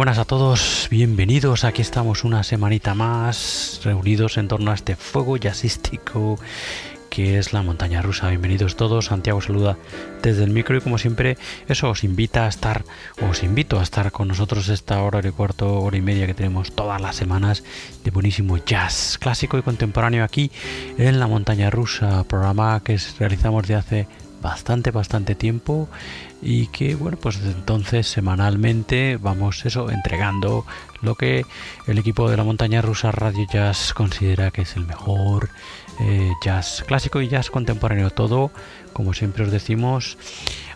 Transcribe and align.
Buenas 0.00 0.16
a 0.16 0.24
todos, 0.24 0.88
bienvenidos. 0.90 1.62
Aquí 1.64 1.82
estamos 1.82 2.24
una 2.24 2.42
semanita 2.42 2.94
más 2.94 3.82
reunidos 3.84 4.38
en 4.38 4.48
torno 4.48 4.70
a 4.70 4.74
este 4.74 4.96
fuego 4.96 5.36
jazzístico 5.36 6.38
que 7.10 7.36
es 7.36 7.52
la 7.52 7.60
montaña 7.60 8.00
rusa. 8.00 8.30
Bienvenidos 8.30 8.76
todos. 8.76 9.06
Santiago 9.06 9.42
saluda 9.42 9.76
desde 10.22 10.44
el 10.44 10.52
micro 10.52 10.78
y 10.78 10.80
como 10.80 10.96
siempre 10.96 11.36
eso 11.68 11.90
os 11.90 12.02
invita 12.02 12.46
a 12.46 12.48
estar, 12.48 12.82
os 13.28 13.42
invito 13.42 13.78
a 13.78 13.82
estar 13.82 14.10
con 14.10 14.28
nosotros 14.28 14.70
esta 14.70 15.02
hora 15.02 15.20
y 15.22 15.32
cuarto, 15.32 15.80
hora 15.80 15.98
y 15.98 16.00
media 16.00 16.26
que 16.26 16.32
tenemos 16.32 16.72
todas 16.72 16.98
las 16.98 17.16
semanas 17.16 17.62
de 18.02 18.10
buenísimo 18.10 18.56
jazz 18.56 19.18
clásico 19.20 19.58
y 19.58 19.62
contemporáneo 19.62 20.24
aquí 20.24 20.50
en 20.96 21.20
la 21.20 21.26
montaña 21.26 21.68
rusa, 21.68 22.24
programa 22.24 22.80
que 22.82 22.98
realizamos 23.18 23.68
de 23.68 23.74
hace 23.74 24.06
bastante, 24.40 24.90
bastante 24.90 25.34
tiempo 25.34 25.88
y 26.42 26.68
que 26.68 26.94
bueno 26.94 27.18
pues 27.20 27.38
entonces 27.44 28.06
semanalmente 28.06 29.18
vamos 29.20 29.66
eso 29.66 29.90
entregando 29.90 30.64
lo 31.02 31.14
que 31.14 31.44
el 31.86 31.98
equipo 31.98 32.30
de 32.30 32.36
la 32.36 32.44
montaña 32.44 32.82
rusa 32.82 33.12
Radio 33.12 33.46
Jazz 33.50 33.92
considera 33.94 34.50
que 34.50 34.62
es 34.62 34.76
el 34.76 34.86
mejor 34.86 35.50
eh, 36.02 36.32
jazz 36.40 36.82
clásico 36.86 37.20
y 37.20 37.28
jazz 37.28 37.50
contemporáneo. 37.50 38.10
Todo 38.10 38.50
como 38.94 39.12
siempre 39.12 39.44
os 39.44 39.50
decimos 39.50 40.16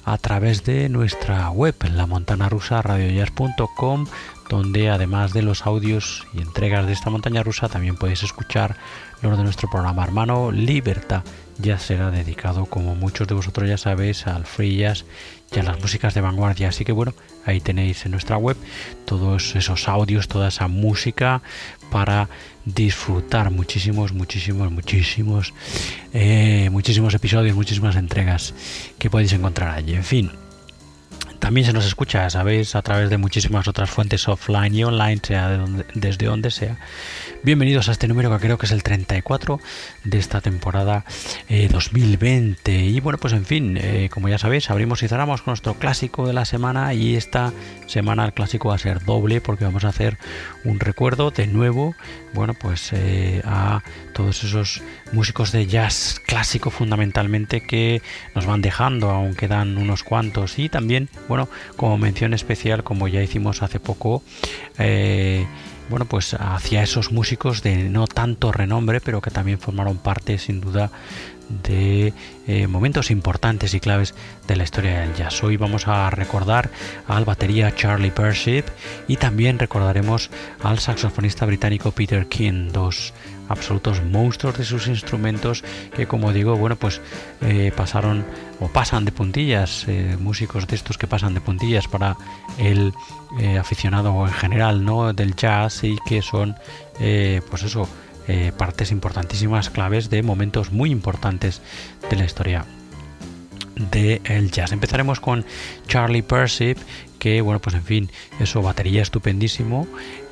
a 0.05 0.19
través 0.19 0.65
de 0.65 0.91
nuestra 0.91 1.49
web 1.51 1.75
la 1.95 2.07
montana 2.07 2.51
rusa 2.51 2.83
radiojazz.com 2.83 4.07
donde 4.51 4.91
además 4.91 5.33
de 5.33 5.41
los 5.41 5.67
audios 5.67 6.27
y 6.35 6.43
entregas 6.43 6.87
de 6.87 6.93
esta 6.93 7.09
montaña 7.09 7.43
rusa 7.43 7.71
también 7.71 7.97
podéis 7.97 8.23
escuchar 8.23 8.77
los 9.23 9.39
de 9.39 9.45
nuestro 9.45 9.71
programa 9.71 10.05
hermano 10.05 10.53
Libertad 10.53 11.23
ya 11.59 11.79
será 11.79 12.11
dedicado, 12.11 12.67
como 12.67 12.95
muchos 12.95 13.29
de 13.29 13.35
vosotros 13.35 13.69
ya 13.69 13.79
sabéis, 13.79 14.27
al 14.27 14.45
free 14.45 14.77
jazz 14.77 15.05
y 15.55 15.59
a 15.59 15.63
las 15.63 15.81
músicas 15.81 16.15
de 16.15 16.21
vanguardia. 16.21 16.69
Así 16.69 16.85
que 16.85 16.93
bueno, 16.93 17.15
ahí 17.45 17.61
tenéis 17.61 18.05
en 18.05 18.13
nuestra 18.13 18.37
web 18.37 18.57
todos 19.05 19.57
esos 19.57 19.89
audios, 19.89 20.29
toda 20.29 20.49
esa 20.49 20.69
música 20.69 21.43
para 21.91 22.29
disfrutar 22.65 23.51
muchísimos, 23.51 24.13
muchísimos, 24.13 24.71
muchísimos, 24.71 25.53
eh, 26.13 26.69
muchísimos 26.71 27.15
episodios, 27.15 27.55
muchísimas 27.55 27.97
entregas 27.97 28.55
que 28.99 29.11
podéis 29.11 29.33
encontrar 29.33 29.71
allí. 29.77 29.95
En 29.95 30.05
fin. 30.05 30.44
También 31.39 31.67
se 31.67 31.73
nos 31.73 31.85
escucha, 31.87 32.29
sabéis, 32.31 32.75
a 32.75 32.83
través 32.83 33.11
de 33.11 33.19
muchísimas 33.19 33.69
otras 33.69 33.91
fuentes 33.91 34.29
offline 34.29 34.75
y 34.75 34.85
online, 34.85 35.21
sea 35.23 35.65
desde 35.95 36.27
donde 36.27 36.51
sea. 36.51 36.77
Bienvenidos 37.43 37.89
a 37.89 37.93
este 37.93 38.09
número 38.09 38.31
que 38.31 38.39
creo 38.39 38.57
que 38.57 38.67
es 38.67 38.73
el 38.73 38.83
34 38.83 39.61
de 40.05 40.19
esta 40.19 40.41
temporada 40.41 41.05
2020. 41.49 42.75
Eh, 42.75 42.87
y 42.87 43.01
bueno, 43.01 43.19
pues 43.19 43.35
en 43.35 43.45
fin, 43.45 43.77
eh, 43.79 44.09
como 44.11 44.29
ya 44.29 44.39
sabéis, 44.39 44.71
abrimos 44.71 45.03
y 45.03 45.09
cerramos 45.09 45.43
con 45.43 45.53
nuestro 45.53 45.75
clásico 45.75 46.27
de 46.27 46.33
la 46.33 46.47
semana 46.47 46.95
y 46.95 47.17
esta 47.17 47.53
semana 47.87 48.25
el 48.25 48.33
clásico 48.33 48.71
va 48.71 48.77
a 48.77 48.79
ser 48.79 49.05
doble 49.05 49.41
porque 49.43 49.65
vamos 49.65 49.85
a 49.85 49.89
hacer 49.89 50.17
un 50.65 50.81
recuerdo 50.81 51.31
de 51.31 51.47
nuevo, 51.47 51.95
bueno, 52.33 52.55
pues 52.55 52.91
eh, 52.93 53.43
a 53.45 53.83
todos 54.15 54.43
esos 54.45 54.83
músicos 55.13 55.53
de 55.53 55.67
jazz 55.67 56.21
clásico 56.27 56.71
fundamentalmente 56.71 57.61
que 57.61 58.01
nos 58.35 58.47
van 58.47 58.63
dejando, 58.63 59.11
aún 59.11 59.35
quedan 59.35 59.77
unos 59.77 60.03
cuantos 60.03 60.59
y 60.59 60.69
también, 60.69 61.09
bueno, 61.29 61.49
como 61.77 61.99
mención 61.99 62.35
especial, 62.35 62.85
como 62.85 63.09
ya 63.09 63.23
hicimos 63.23 63.63
hace 63.63 63.81
poco, 63.81 64.23
bueno, 65.91 66.07
pues 66.07 66.35
hacia 66.35 66.83
esos 66.83 67.13
músicos 67.13 67.63
de 67.63 67.77
no 67.77 68.07
tanto 68.07 68.53
renombre, 68.53 69.01
pero 69.01 69.21
que 69.21 69.31
también 69.31 69.59
formaron 69.59 69.99
parte 69.99 70.39
sin 70.39 70.61
duda 70.61 70.91
de 71.49 72.13
eh, 72.47 72.67
momentos 72.67 73.11
importantes 73.11 73.75
y 73.75 73.81
claves 73.81 74.15
de 74.47 74.57
la 74.57 74.65
historia 74.65 75.01
del 75.01 75.15
jazz. 75.15 75.43
Hoy 75.43 75.57
vamos 75.57 75.89
a 75.89 76.11
recordar 76.11 76.71
al 77.07 77.25
batería 77.25 77.75
Charlie 77.75 78.11
Persip 78.11 78.67
y 79.09 79.17
también 79.17 79.59
recordaremos 79.59 80.31
al 80.63 80.79
saxofonista 80.79 81.47
británico 81.47 81.93
Peter 81.93 82.27
King, 82.27 82.71
dos 82.73 83.13
absolutos 83.49 84.03
monstruos 84.03 84.57
de 84.57 84.65
sus 84.65 84.87
instrumentos 84.87 85.65
que 85.95 86.07
como 86.07 86.33
digo 86.33 86.57
bueno 86.57 86.77
pues 86.77 87.03
eh, 87.43 87.73
pasaron 87.77 88.25
o 88.59 88.69
pasan 88.69 89.05
de 89.05 89.13
puntillas 89.13 89.85
eh, 89.87 90.17
músicos 90.19 90.67
de 90.67 90.77
estos 90.77 90.97
que 90.97 91.07
pasan 91.07 91.35
de 91.35 91.43
puntillas 91.43 91.87
para 91.87 92.17
el 92.57 92.95
aficionado 93.61 94.27
en 94.27 94.33
general 94.33 94.85
no 94.85 95.13
del 95.13 95.35
jazz 95.35 95.83
y 95.83 95.99
que 96.07 96.23
son 96.23 96.55
pues 97.51 97.65
eso 97.65 97.89
partes 98.57 98.91
importantísimas 98.91 99.71
claves 99.71 100.11
de 100.11 100.23
momentos 100.23 100.73
muy 100.73 100.91
importantes 100.91 101.61
de 102.11 102.17
la 102.17 102.25
historia 102.25 102.65
del 103.77 104.51
jazz. 104.51 104.73
Empezaremos 104.73 105.21
con 105.21 105.45
Charlie 105.87 106.23
Persip, 106.23 106.79
que 107.19 107.41
bueno, 107.41 107.61
pues 107.61 107.75
en 107.75 107.85
fin, 107.85 108.11
eso 108.41 108.63
batería 108.63 109.03
estupendísimo, 109.03 109.87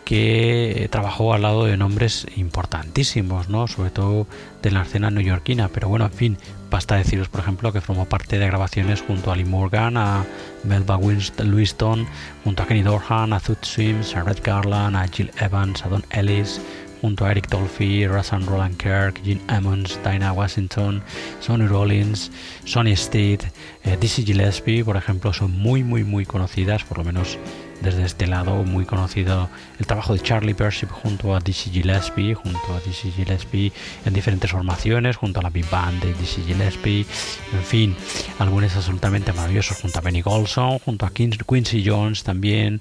que 0.04 0.88
trabajó 0.90 1.32
al 1.32 1.42
lado 1.42 1.64
de 1.64 1.76
nombres 1.76 2.26
importantísimos, 2.36 3.48
¿no? 3.48 3.68
sobre 3.68 3.90
todo 3.90 4.26
de 4.60 4.70
la 4.70 4.82
escena 4.82 5.10
neoyorquina, 5.10 5.68
pero 5.68 5.88
bueno, 5.88 6.06
en 6.06 6.12
fin, 6.12 6.38
basta 6.70 6.96
deciros, 6.96 7.28
por 7.28 7.40
ejemplo, 7.40 7.72
que 7.72 7.80
formó 7.80 8.06
parte 8.06 8.38
de 8.38 8.46
grabaciones 8.46 9.00
junto 9.00 9.30
a 9.30 9.36
Lee 9.36 9.44
Morgan, 9.44 9.96
a 9.96 10.24
Melba 10.64 10.98
Lewiston, 11.38 12.06
junto 12.44 12.62
a 12.62 12.66
Kenny 12.66 12.82
Dorhan, 12.82 13.32
a 13.32 13.40
Thud 13.40 13.58
Sims, 13.62 14.16
a 14.16 14.22
Red 14.22 14.38
Garland, 14.42 14.96
a 14.96 15.06
Jill 15.06 15.30
Evans, 15.40 15.84
a 15.84 15.88
Don 15.88 16.04
Ellis, 16.10 16.60
junto 17.02 17.26
a 17.26 17.32
Eric 17.32 17.48
Dolphy, 17.48 18.06
Russell 18.06 18.46
Roland 18.46 18.76
Kirk, 18.76 19.20
Gene 19.24 19.40
Ammons, 19.48 19.98
Dinah 20.04 20.32
Washington, 20.32 21.02
Sonny 21.40 21.66
Rollins, 21.66 22.30
Sonny 22.64 22.96
Stitt, 22.96 23.42
eh, 23.82 23.96
Dizzy 24.00 24.24
Gillespie, 24.24 24.84
por 24.84 24.96
ejemplo, 24.96 25.32
son 25.32 25.50
muy, 25.50 25.82
muy, 25.82 26.04
muy 26.04 26.24
conocidas, 26.24 26.84
por 26.84 26.98
lo 26.98 27.04
menos 27.04 27.38
desde 27.82 28.04
este 28.04 28.26
lado 28.26 28.62
muy 28.64 28.84
conocido 28.84 29.48
el 29.78 29.86
trabajo 29.86 30.14
de 30.14 30.20
Charlie 30.20 30.54
Persip 30.54 30.90
junto 30.90 31.34
a 31.34 31.40
Dizzy 31.40 31.70
Gillespie, 31.70 32.34
junto 32.34 32.74
a 32.74 32.80
Dizzy 32.80 33.10
Gillespie 33.10 33.72
en 34.04 34.14
diferentes 34.14 34.50
formaciones, 34.50 35.16
junto 35.16 35.40
a 35.40 35.42
la 35.42 35.50
Big 35.50 35.68
Band 35.68 36.02
de 36.02 36.14
Dizzy 36.14 36.42
Gillespie, 36.42 37.04
en 37.52 37.64
fin, 37.64 37.96
algunos 38.38 38.74
absolutamente 38.76 39.32
maravillosos 39.32 39.78
junto 39.80 39.98
a 39.98 40.02
Benny 40.02 40.22
Golson, 40.22 40.78
junto 40.78 41.06
a 41.06 41.10
Quincy 41.10 41.84
Jones 41.84 42.22
también, 42.22 42.80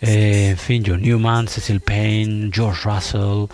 eh, 0.00 0.50
en 0.50 0.58
fin, 0.58 0.82
John 0.86 1.02
Newman, 1.02 1.48
Cecil 1.48 1.80
Payne, 1.80 2.50
George 2.52 2.80
Russell, 2.84 3.46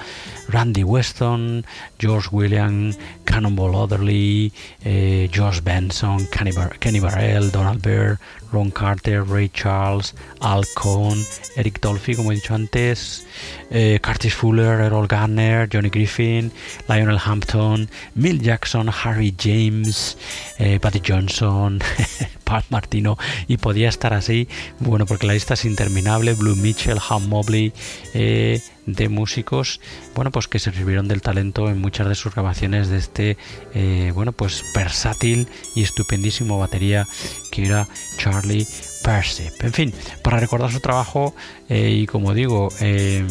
Randy 0.48 0.82
Weston, 0.82 1.64
George 1.98 2.28
William, 2.32 2.92
Cannonball 3.24 3.74
Otherly, 3.74 4.52
eh, 4.84 5.28
George 5.30 5.60
Benson, 5.60 6.26
Kenny, 6.28 6.52
Kenny 6.80 7.00
Barrell, 7.00 7.50
Donald 7.50 7.82
Byrd, 7.82 8.18
Ron 8.52 8.70
Carter, 8.70 9.22
Ray 9.22 9.48
Charles, 9.48 10.14
Al 10.40 10.64
Cohn, 10.74 11.24
Eric 11.56 11.80
Dolphy, 11.80 12.14
como 12.14 12.30
he 12.32 12.36
dicho 12.36 12.54
antes, 12.54 13.26
eh, 13.70 13.98
Curtis 14.00 14.34
Fuller, 14.34 14.80
Errol 14.80 15.06
Garner, 15.06 15.68
Johnny 15.68 15.90
Griffin, 15.90 16.50
Lionel 16.88 17.18
Hampton, 17.18 17.88
Mill 18.14 18.38
Jackson, 18.38 18.88
Harry 18.88 19.34
James, 19.36 20.16
eh, 20.58 20.78
Patty 20.78 21.00
Johnson, 21.00 21.80
Pat 22.48 22.64
Martino, 22.70 23.18
y 23.46 23.58
podía 23.58 23.88
estar 23.88 24.14
así, 24.14 24.48
bueno, 24.80 25.06
porque 25.06 25.26
la 25.26 25.34
lista 25.34 25.54
es 25.54 25.64
interminable, 25.64 26.32
Blue 26.34 26.56
Mitchell, 26.56 26.98
Ham 27.08 27.28
Mobley, 27.28 27.72
eh, 28.14 28.60
de 28.86 29.08
músicos, 29.10 29.80
bueno, 30.14 30.30
pues 30.30 30.48
que 30.48 30.58
se 30.58 30.72
sirvieron 30.72 31.08
del 31.08 31.20
talento 31.20 31.68
en 31.68 31.78
muchas 31.78 32.08
de 32.08 32.14
sus 32.14 32.32
grabaciones 32.32 32.88
de 32.88 32.96
este, 32.96 33.36
bueno, 34.14 34.32
pues 34.32 34.64
versátil 34.74 35.46
y 35.74 35.82
estupendísimo 35.82 36.58
batería 36.58 37.06
que 37.50 37.66
era 37.66 37.86
Charlie 38.16 38.66
Persip. 39.02 39.52
En 39.62 39.72
fin, 39.72 39.94
para 40.22 40.38
recordar 40.38 40.70
su 40.70 40.80
trabajo 40.80 41.34
eh, 41.68 41.90
y 41.90 42.06
como 42.06 42.34
digo, 42.34 42.68
eh, 42.80 43.26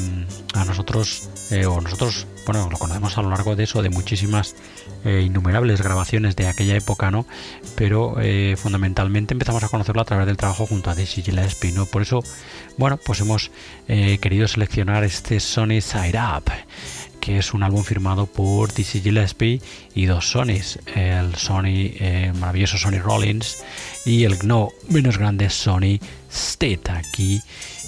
a 0.54 0.66
nosotros, 0.66 1.30
eh, 1.52 1.66
o 1.66 1.82
nosotros, 1.82 2.28
bueno, 2.48 2.70
lo 2.72 2.78
conocemos 2.78 3.18
a 3.18 3.22
lo 3.22 3.30
largo 3.30 3.56
de 3.56 3.66
eso, 3.66 3.84
de 3.84 3.90
muchísimas 3.90 4.56
innumerables 5.06 5.82
grabaciones 5.82 6.36
de 6.36 6.48
aquella 6.48 6.76
época, 6.76 7.12
¿no? 7.12 7.26
Pero 7.76 8.16
fundamentalmente 8.56 9.34
empezamos 9.34 9.64
a 9.64 9.70
conocerlo 9.70 10.02
a 10.02 10.06
través 10.06 10.26
del 10.26 10.38
trabajo 10.38 10.66
junto 10.66 10.90
a 10.90 10.96
Daisy 10.96 11.22
Gillespie, 11.22 11.74
¿no? 11.74 11.86
Por 11.86 12.02
eso, 12.02 12.24
bueno, 12.78 12.98
pues 12.98 13.20
hemos 13.20 13.52
querido 13.88 14.48
seleccionar 14.48 15.04
este 15.04 15.40
Sony 15.40 15.82
Side 15.82 16.18
Up 16.18 16.52
que 17.20 17.38
es 17.38 17.54
un 17.54 17.64
álbum 17.64 17.84
firmado 17.84 18.26
por 18.26 18.74
Dizzy 18.74 19.02
Gillespie 19.02 19.62
y 19.94 20.06
dos 20.06 20.32
Sonys, 20.32 20.80
el 20.96 21.36
Sony, 21.36 21.94
eh, 22.00 22.34
maravilloso 22.40 22.78
Sony 22.78 23.00
Rollins 23.00 23.58
y 24.06 24.24
el 24.24 24.38
no 24.44 24.70
menos 24.90 25.18
grande 25.18 25.50
Sony 25.50 26.00
State, 26.32 26.92
aquí 26.92 27.42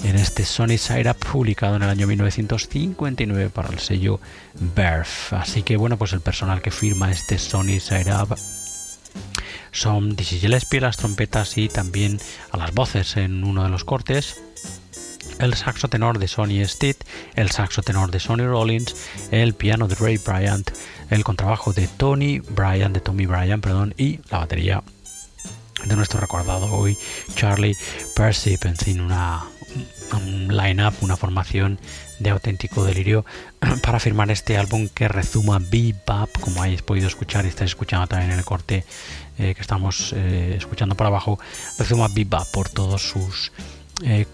en 0.04 0.16
este 0.16 0.44
Sony 0.44 0.78
Side 0.78 1.10
Up 1.10 1.16
publicado 1.16 1.76
en 1.76 1.82
el 1.82 1.88
año 1.88 2.06
1959 2.06 3.50
para 3.50 3.68
el 3.68 3.78
sello 3.78 4.20
Berf. 4.74 5.32
Así 5.32 5.62
que 5.62 5.76
bueno, 5.76 5.96
pues 5.96 6.12
el 6.12 6.20
personal 6.20 6.62
que 6.62 6.70
firma 6.70 7.10
este 7.10 7.38
Sony 7.38 7.80
Side 7.80 8.12
Up 8.14 8.36
son 9.72 10.16
Dizzy 10.16 10.38
Gillespie, 10.38 10.80
las 10.80 10.96
trompetas 10.96 11.56
y 11.56 11.68
también 11.68 12.18
a 12.50 12.56
las 12.56 12.74
voces 12.74 13.16
en 13.16 13.44
uno 13.44 13.62
de 13.62 13.70
los 13.70 13.84
cortes 13.84 14.42
el 15.40 15.54
saxo 15.54 15.88
tenor 15.88 16.18
de 16.18 16.28
Sonny 16.28 16.64
Stitt, 16.66 17.04
el 17.34 17.50
saxo 17.50 17.82
tenor 17.82 18.10
de 18.10 18.20
Sonny 18.20 18.44
Rollins, 18.44 18.94
el 19.30 19.54
piano 19.54 19.88
de 19.88 19.94
Ray 19.94 20.18
Bryant, 20.18 20.70
el 21.08 21.24
contrabajo 21.24 21.72
de 21.72 21.88
Tony 21.88 22.40
Bryan, 22.40 22.92
de 22.92 23.00
Tommy 23.00 23.26
Bryan, 23.26 23.60
perdón, 23.60 23.94
y 23.96 24.20
la 24.30 24.38
batería 24.38 24.82
de 25.84 25.96
nuestro 25.96 26.20
recordado 26.20 26.66
hoy 26.72 26.96
Charlie 27.34 27.74
Persip, 28.14 28.66
en 28.66 29.00
una, 29.00 29.44
un 30.12 30.54
line-up, 30.54 30.94
una 31.00 31.16
formación 31.16 31.80
de 32.18 32.30
auténtico 32.30 32.84
delirio 32.84 33.24
para 33.82 33.98
firmar 33.98 34.30
este 34.30 34.58
álbum 34.58 34.88
que 34.88 35.08
rezuma 35.08 35.58
bebop, 35.58 36.38
como 36.38 36.62
habéis 36.62 36.82
podido 36.82 37.08
escuchar 37.08 37.46
y 37.46 37.48
estáis 37.48 37.70
escuchando 37.70 38.06
también 38.06 38.32
en 38.32 38.38
el 38.38 38.44
corte 38.44 38.84
eh, 39.38 39.54
que 39.54 39.60
estamos 39.62 40.12
eh, 40.14 40.54
escuchando 40.58 40.94
por 40.94 41.06
abajo, 41.06 41.40
rezuma 41.78 42.08
bebop 42.08 42.46
por 42.50 42.68
todos 42.68 43.08
sus 43.08 43.52
eh. 44.04 44.26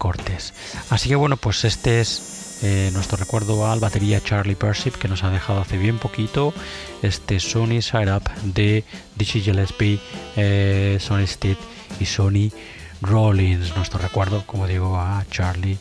Así 0.89 1.09
que 1.09 1.15
bueno, 1.15 1.37
pues 1.37 1.65
este 1.65 2.01
es 2.01 2.61
nuestro 2.93 3.17
recuerdo 3.17 3.69
al 3.69 3.79
batería 3.79 4.19
Charlie 4.21 4.55
Persip 4.55 4.95
que 4.95 5.07
nos 5.07 5.23
ha 5.23 5.29
dejado 5.29 5.61
hace 5.61 5.77
bien 5.77 5.99
poquito 5.99 6.53
este 7.03 7.39
Sony 7.39 7.81
Side 7.81 8.11
Up 8.11 8.23
de 8.43 8.83
Dizzy 9.15 9.41
Gillespie, 9.41 9.99
Sony 10.99 11.27
Steed 11.27 11.57
y 11.99 12.05
Sony 12.05 12.51
Rollins. 13.01 13.75
Nuestro 13.75 13.99
recuerdo, 13.99 14.43
como 14.47 14.65
digo, 14.65 14.97
a 14.97 15.23
Charlie 15.29 15.77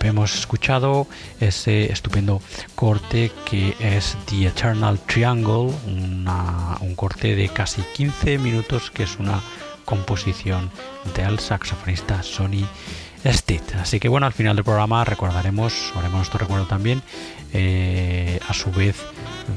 Hemos 0.00 0.34
escuchado 0.34 1.06
ese 1.40 1.92
estupendo 1.92 2.42
corte 2.74 3.30
que 3.44 3.76
es 3.78 4.16
The 4.26 4.46
Eternal 4.48 4.98
Triangle, 4.98 5.72
un 5.86 6.94
corte 6.96 7.36
de 7.36 7.48
casi 7.48 7.82
15 7.94 8.38
minutos 8.38 8.90
que 8.90 9.04
es 9.04 9.16
una 9.20 9.40
composición 9.84 10.70
del 11.14 11.38
saxofonista 11.38 12.22
Sonny 12.22 12.66
Stitt. 13.24 13.74
Así 13.76 14.00
que 14.00 14.08
bueno, 14.08 14.26
al 14.26 14.32
final 14.32 14.56
del 14.56 14.64
programa 14.64 15.04
recordaremos, 15.04 15.92
haremos 15.94 16.18
nuestro 16.18 16.38
recuerdo 16.38 16.66
también, 16.66 17.02
eh, 17.52 18.40
a 18.48 18.54
su 18.54 18.70
vez 18.70 18.96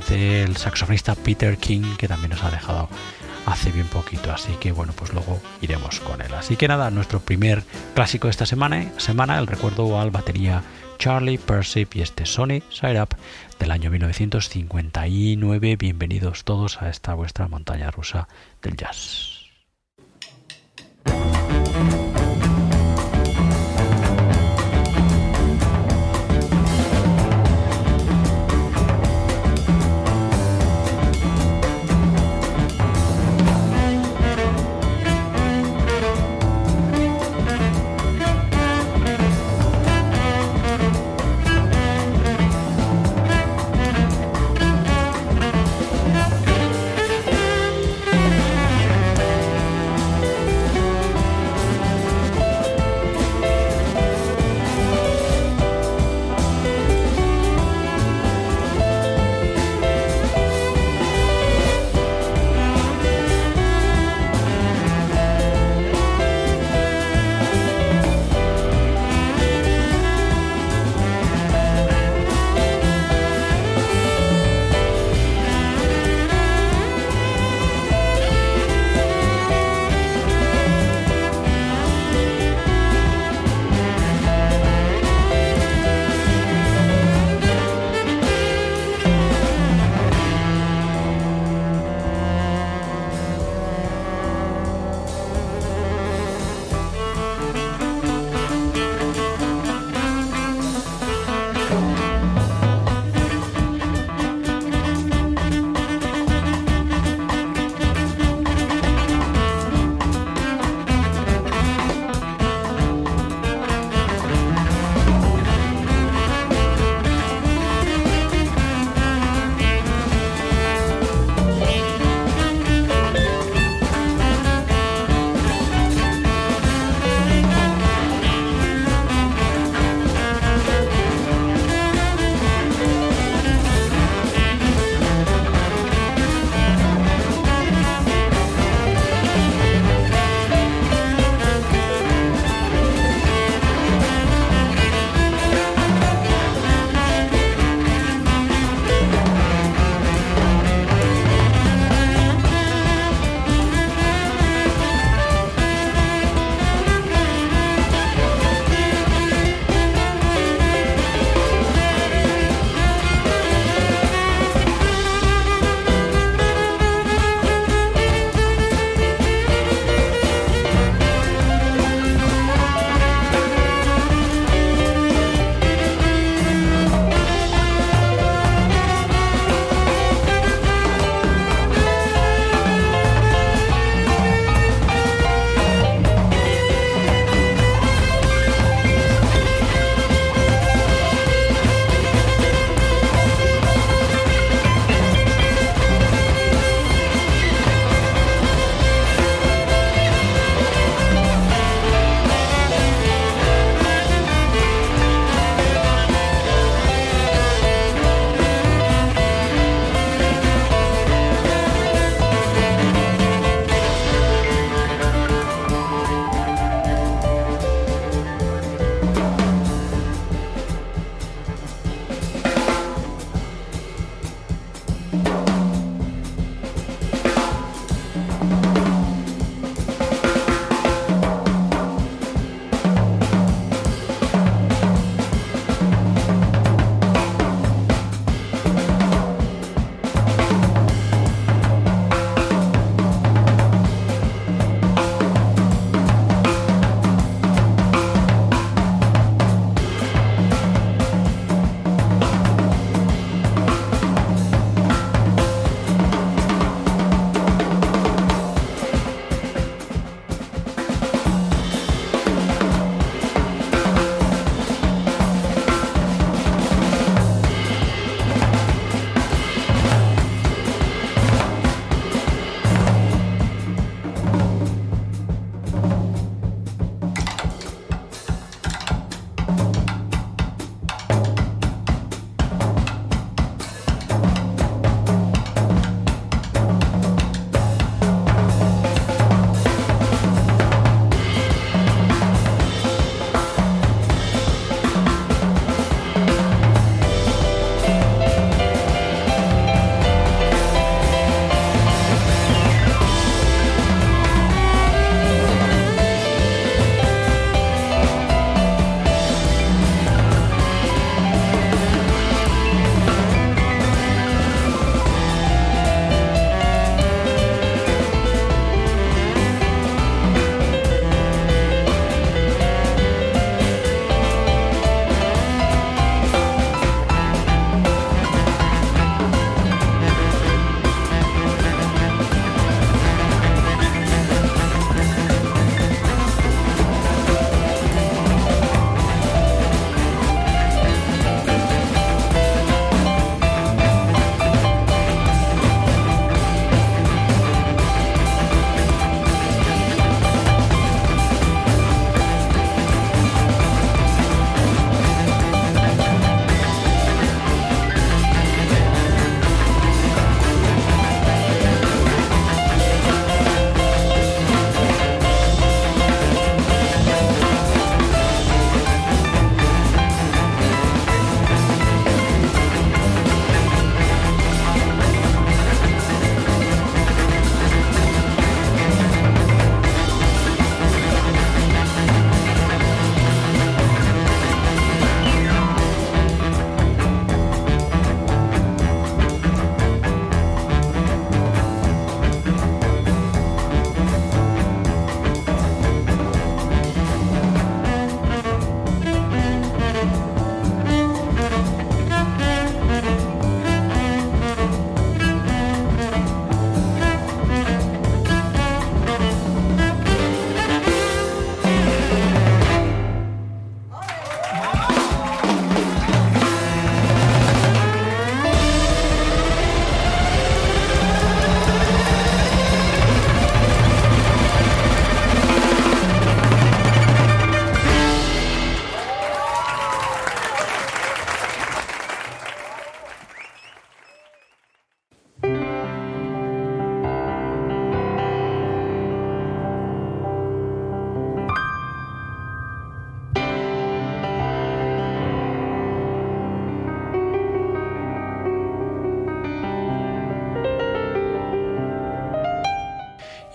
del 0.10 0.56
saxofonista 0.58 1.16
Peter 1.16 1.58
King, 1.58 1.96
que 1.98 2.08
también 2.08 2.32
nos 2.32 2.44
ha 2.44 2.52
dejado 2.52 2.90
hace 3.46 3.72
bien 3.72 3.88
poquito, 3.88 4.32
así 4.32 4.54
que 4.60 4.72
bueno, 4.74 4.94
pues 4.94 5.14
luego 5.14 5.40
iremos 5.62 6.00
con 6.02 6.22
él. 6.22 6.34
Así 6.34 6.58
que 6.58 6.68
nada, 6.68 6.92
nuestro 6.92 7.22
primer 7.22 7.64
clásico 7.96 8.28
de 8.28 8.32
esta 8.32 8.46
semana, 8.46 8.92
semana 8.98 9.40
el 9.40 9.48
recuerdo 9.48 10.00
al 10.00 10.12
batería 10.12 10.64
Charlie 10.98 11.38
Persip 11.38 11.96
y 11.96 12.02
este 12.02 12.26
Sony 12.26 12.62
Side 12.70 13.02
Up 13.02 13.16
del 13.60 13.72
año 13.72 13.90
1959. 13.90 15.76
Bienvenidos 15.78 16.44
todos 16.44 16.82
a 16.82 16.90
esta 16.90 17.14
vuestra 17.14 17.48
montaña 17.48 17.90
rusa 17.92 18.28
del 18.62 18.76
jazz. 18.76 19.37
Thank 21.08 21.36
you. 21.38 21.47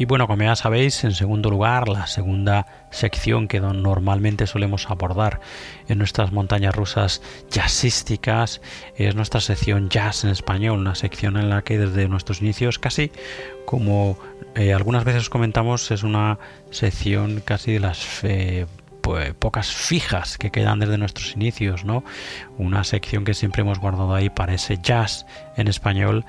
Y 0.02 0.04
bueno, 0.04 0.26
como 0.26 0.42
ya 0.42 0.56
sabéis, 0.56 1.04
en 1.04 1.12
segundo 1.12 1.48
lugar, 1.48 1.88
la 1.88 2.08
segunda 2.08 2.66
sección 2.90 3.46
que 3.46 3.60
normalmente 3.60 4.48
solemos 4.48 4.90
abordar 4.90 5.38
en 5.86 5.98
nuestras 5.98 6.32
montañas 6.32 6.74
rusas 6.74 7.22
jazzísticas 7.52 8.60
es 8.96 9.14
nuestra 9.14 9.40
sección 9.40 9.90
Jazz 9.90 10.24
en 10.24 10.30
español, 10.30 10.80
una 10.80 10.96
sección 10.96 11.36
en 11.36 11.50
la 11.50 11.62
que 11.62 11.78
desde 11.78 12.08
nuestros 12.08 12.42
inicios 12.42 12.80
casi 12.80 13.12
como 13.64 14.18
eh, 14.56 14.72
algunas 14.72 15.04
veces 15.04 15.30
comentamos 15.30 15.92
es 15.92 16.02
una 16.02 16.40
sección 16.72 17.40
casi 17.40 17.74
de 17.74 17.78
las 17.78 18.24
eh, 18.24 18.66
pues, 19.02 19.34
pocas 19.34 19.72
fijas 19.72 20.38
que 20.38 20.50
quedan 20.50 20.78
desde 20.78 20.96
nuestros 20.96 21.34
inicios, 21.34 21.84
¿no? 21.84 22.02
Una 22.56 22.82
sección 22.84 23.24
que 23.24 23.34
siempre 23.34 23.62
hemos 23.62 23.78
guardado 23.78 24.14
ahí 24.14 24.30
para 24.30 24.54
ese 24.54 24.78
jazz 24.82 25.26
en 25.56 25.68
español 25.68 26.24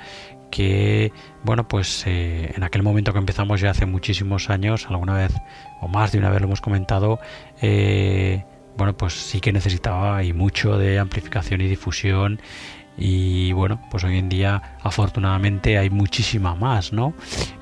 que, 0.54 1.12
bueno, 1.44 1.68
pues 1.68 2.04
eh, 2.06 2.54
en 2.56 2.62
aquel 2.62 2.84
momento 2.84 3.12
que 3.12 3.18
empezamos 3.18 3.60
ya 3.60 3.72
hace 3.72 3.88
muchísimos 3.88 4.52
años, 4.52 4.86
alguna 4.88 5.16
vez 5.16 5.34
o 5.82 5.88
más 5.88 6.12
de 6.12 6.20
una 6.20 6.30
vez 6.30 6.42
lo 6.42 6.46
hemos 6.46 6.62
comentado, 6.62 7.20
eh, 7.60 8.46
bueno, 8.78 8.96
pues 8.96 9.13
sí 9.13 9.42
que 9.42 9.52
necesitaba 9.52 10.24
y 10.24 10.32
mucho 10.32 10.78
de 10.78 11.00
amplificación 11.00 11.62
y 11.62 11.68
difusión. 11.68 12.39
Y 12.96 13.52
bueno 13.54 13.82
pues 13.89 14.04
hoy 14.04 14.20
en 14.20 14.30
día 14.30 14.78
afortunadamente 14.84 15.80
hay 15.80 15.89
muchísima 15.89 16.54
más 16.54 16.94
no 16.94 17.16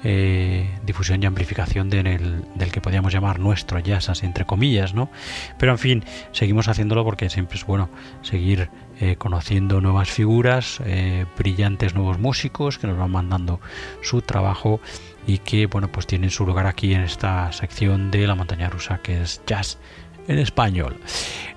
eh, 0.03 0.69
difusión 0.85 1.23
y 1.23 1.25
amplificación 1.25 1.89
del 1.89 2.43
que 2.69 2.81
podríamos 2.81 3.13
llamar 3.13 3.39
nuestro 3.39 3.79
jazz 3.79 4.23
entre 4.23 4.45
comillas 4.45 4.93
no 4.93 5.09
pero 5.57 5.71
en 5.71 5.77
fin 5.77 6.03
seguimos 6.33 6.67
haciéndolo 6.67 7.05
porque 7.05 7.29
siempre 7.29 7.57
es 7.57 7.65
bueno 7.65 7.89
seguir 8.21 8.69
eh, 9.01 9.15
conociendo 9.17 9.81
nuevas 9.81 10.11
figuras 10.11 10.79
eh, 10.85 11.25
brillantes 11.35 11.95
nuevos 11.95 12.19
músicos 12.19 12.77
que 12.77 12.85
nos 12.85 12.99
van 12.99 13.09
mandando 13.09 13.59
su 14.03 14.21
trabajo 14.21 14.79
y 15.25 15.39
que 15.39 15.65
bueno 15.65 15.91
pues 15.91 16.05
tienen 16.05 16.29
su 16.29 16.45
lugar 16.45 16.67
aquí 16.67 16.93
en 16.93 17.01
esta 17.01 17.51
sección 17.51 18.11
de 18.11 18.27
la 18.27 18.35
montaña 18.35 18.69
rusa 18.69 18.99
que 18.99 19.23
es 19.23 19.41
jazz 19.47 19.79
en 20.27 20.39
español. 20.39 20.97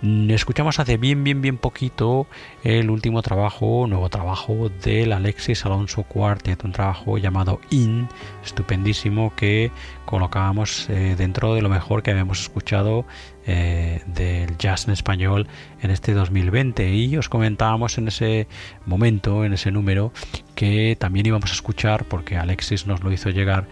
Mm, 0.03 0.31
escuchamos 0.31 0.79
hace 0.79 0.97
bien, 0.97 1.23
bien, 1.25 1.43
bien 1.43 1.59
poquito 1.59 2.27
el 2.63 2.91
último 2.91 3.23
trabajo, 3.23 3.87
nuevo 3.87 4.09
trabajo 4.09 4.71
del 4.83 5.13
Alexis 5.13 5.65
Alonso 5.65 6.03
Quartet, 6.05 6.65
un 6.65 6.73
trabajo 6.73 7.19
llamado 7.19 7.61
In, 7.71 8.09
estupendísimo 8.43 9.35
que 9.37 9.71
colocábamos 10.07 10.89
eh, 10.91 11.15
dentro 11.17 11.55
de 11.55 11.63
lo 11.63 11.69
mejor 11.69 12.03
que 12.03 12.11
habíamos 12.11 12.41
escuchado 12.41 13.05
eh, 13.47 14.03
del 14.07 14.57
jazz 14.57 14.87
en 14.87 14.93
español 14.93 15.47
en 15.83 15.91
este 15.91 16.15
2020 16.15 16.95
y 16.95 17.17
os 17.17 17.29
comentábamos 17.29 17.99
en 17.99 18.09
ese 18.09 18.47
momento, 18.87 19.45
en 19.45 19.53
ese 19.53 19.71
número, 19.71 20.13
que 20.55 20.97
también 20.99 21.27
íbamos 21.27 21.51
a 21.51 21.55
escuchar, 21.55 22.05
porque 22.07 22.37
Alexis 22.37 22.87
nos 22.87 23.03
lo 23.03 23.13
hizo 23.13 23.31
llegar, 23.31 23.67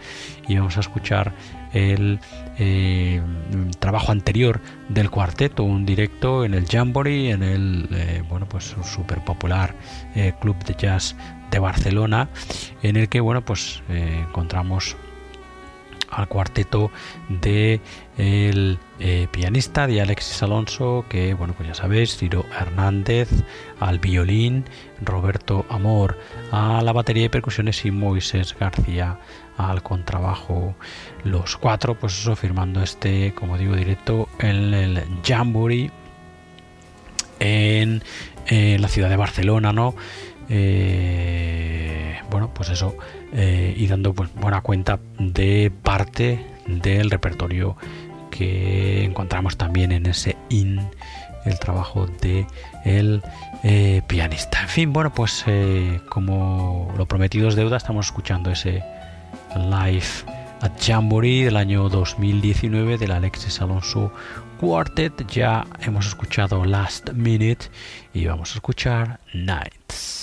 íbamos 0.47 0.77
a 0.77 0.81
escuchar 0.81 1.33
el 1.73 2.19
eh, 2.59 3.21
trabajo 3.79 4.11
anterior 4.11 4.61
del 4.89 5.09
cuarteto, 5.09 5.63
un 5.63 5.85
directo 5.85 6.45
en 6.45 6.53
el 6.53 6.67
Jamboree, 6.67 7.31
en 7.31 7.41
el 7.41 7.87
eh, 7.91 8.23
bueno 8.29 8.47
pues 8.47 8.75
súper 8.83 9.23
popular 9.23 9.75
club 10.39 10.57
de 10.65 10.75
jazz 10.75 11.15
de 11.49 11.59
Barcelona, 11.59 12.29
en 12.83 12.95
el 12.95 13.09
que 13.09 13.21
bueno 13.21 13.43
pues 13.43 13.81
encontramos 13.89 14.95
al 16.15 16.27
cuarteto 16.27 16.91
de 17.29 17.81
el 18.17 18.77
pianista 19.31 19.87
de 19.87 20.01
Alexis 20.01 20.43
Alonso 20.43 21.05
que 21.09 21.33
bueno 21.33 21.53
pues 21.55 21.69
ya 21.69 21.73
sabéis 21.73 22.15
Ciro 22.15 22.45
Hernández 22.59 23.29
al 23.79 23.97
violín 23.99 24.65
Roberto 25.01 25.65
Amor 25.69 26.19
a 26.51 26.81
la 26.83 26.93
batería 26.93 27.25
y 27.25 27.29
percusiones 27.29 27.83
y 27.85 27.91
Moisés 27.91 28.55
García 28.59 29.17
al 29.57 29.83
contrabajo. 29.83 30.75
Los 31.23 31.57
cuatro 31.57 31.95
pues 31.95 32.19
eso 32.19 32.35
firmando 32.35 32.81
este 32.81 33.33
como 33.33 33.57
digo 33.57 33.75
directo 33.75 34.29
en 34.39 34.73
el 34.73 35.03
Jamboree 35.23 35.91
en, 37.39 38.03
la 38.49 38.87
ciudad 38.87 39.09
de 39.09 39.15
Barcelona 39.15 39.73
no 39.73 39.95
eh, 40.49 42.19
bueno 42.29 42.53
pues 42.53 42.69
eso 42.69 42.95
eh, 43.31 43.73
y 43.75 43.87
dando 43.87 44.13
pues 44.13 44.33
buena 44.35 44.61
cuenta 44.61 44.99
de 45.17 45.71
parte 45.81 46.45
del 46.67 47.09
repertorio 47.09 47.75
que 48.35 49.03
encontramos 49.03 49.57
también 49.57 49.91
en 49.91 50.05
ese 50.05 50.35
in 50.49 50.81
el 51.45 51.59
trabajo 51.59 52.07
de 52.21 52.47
el 52.85 53.21
eh, 53.63 54.01
pianista 54.07 54.61
en 54.61 54.69
fin 54.69 54.93
bueno 54.93 55.13
pues 55.13 55.45
como 56.09 56.93
lo 56.97 57.05
prometido 57.05 57.49
es 57.49 57.55
deuda 57.55 57.77
estamos 57.77 58.07
escuchando 58.07 58.49
ese 58.49 58.83
Live 59.55 60.07
at 60.61 60.71
Jamboree 60.79 61.45
del 61.45 61.57
año 61.57 61.89
2019 61.89 62.97
del 62.97 63.11
Alexis 63.11 63.61
Alonso 63.61 64.11
Quartet. 64.59 65.27
Ya 65.27 65.65
hemos 65.81 66.07
escuchado 66.07 66.63
Last 66.63 67.11
Minute 67.11 67.65
y 68.13 68.25
vamos 68.25 68.51
a 68.51 68.55
escuchar 68.55 69.19
Nights. 69.33 70.22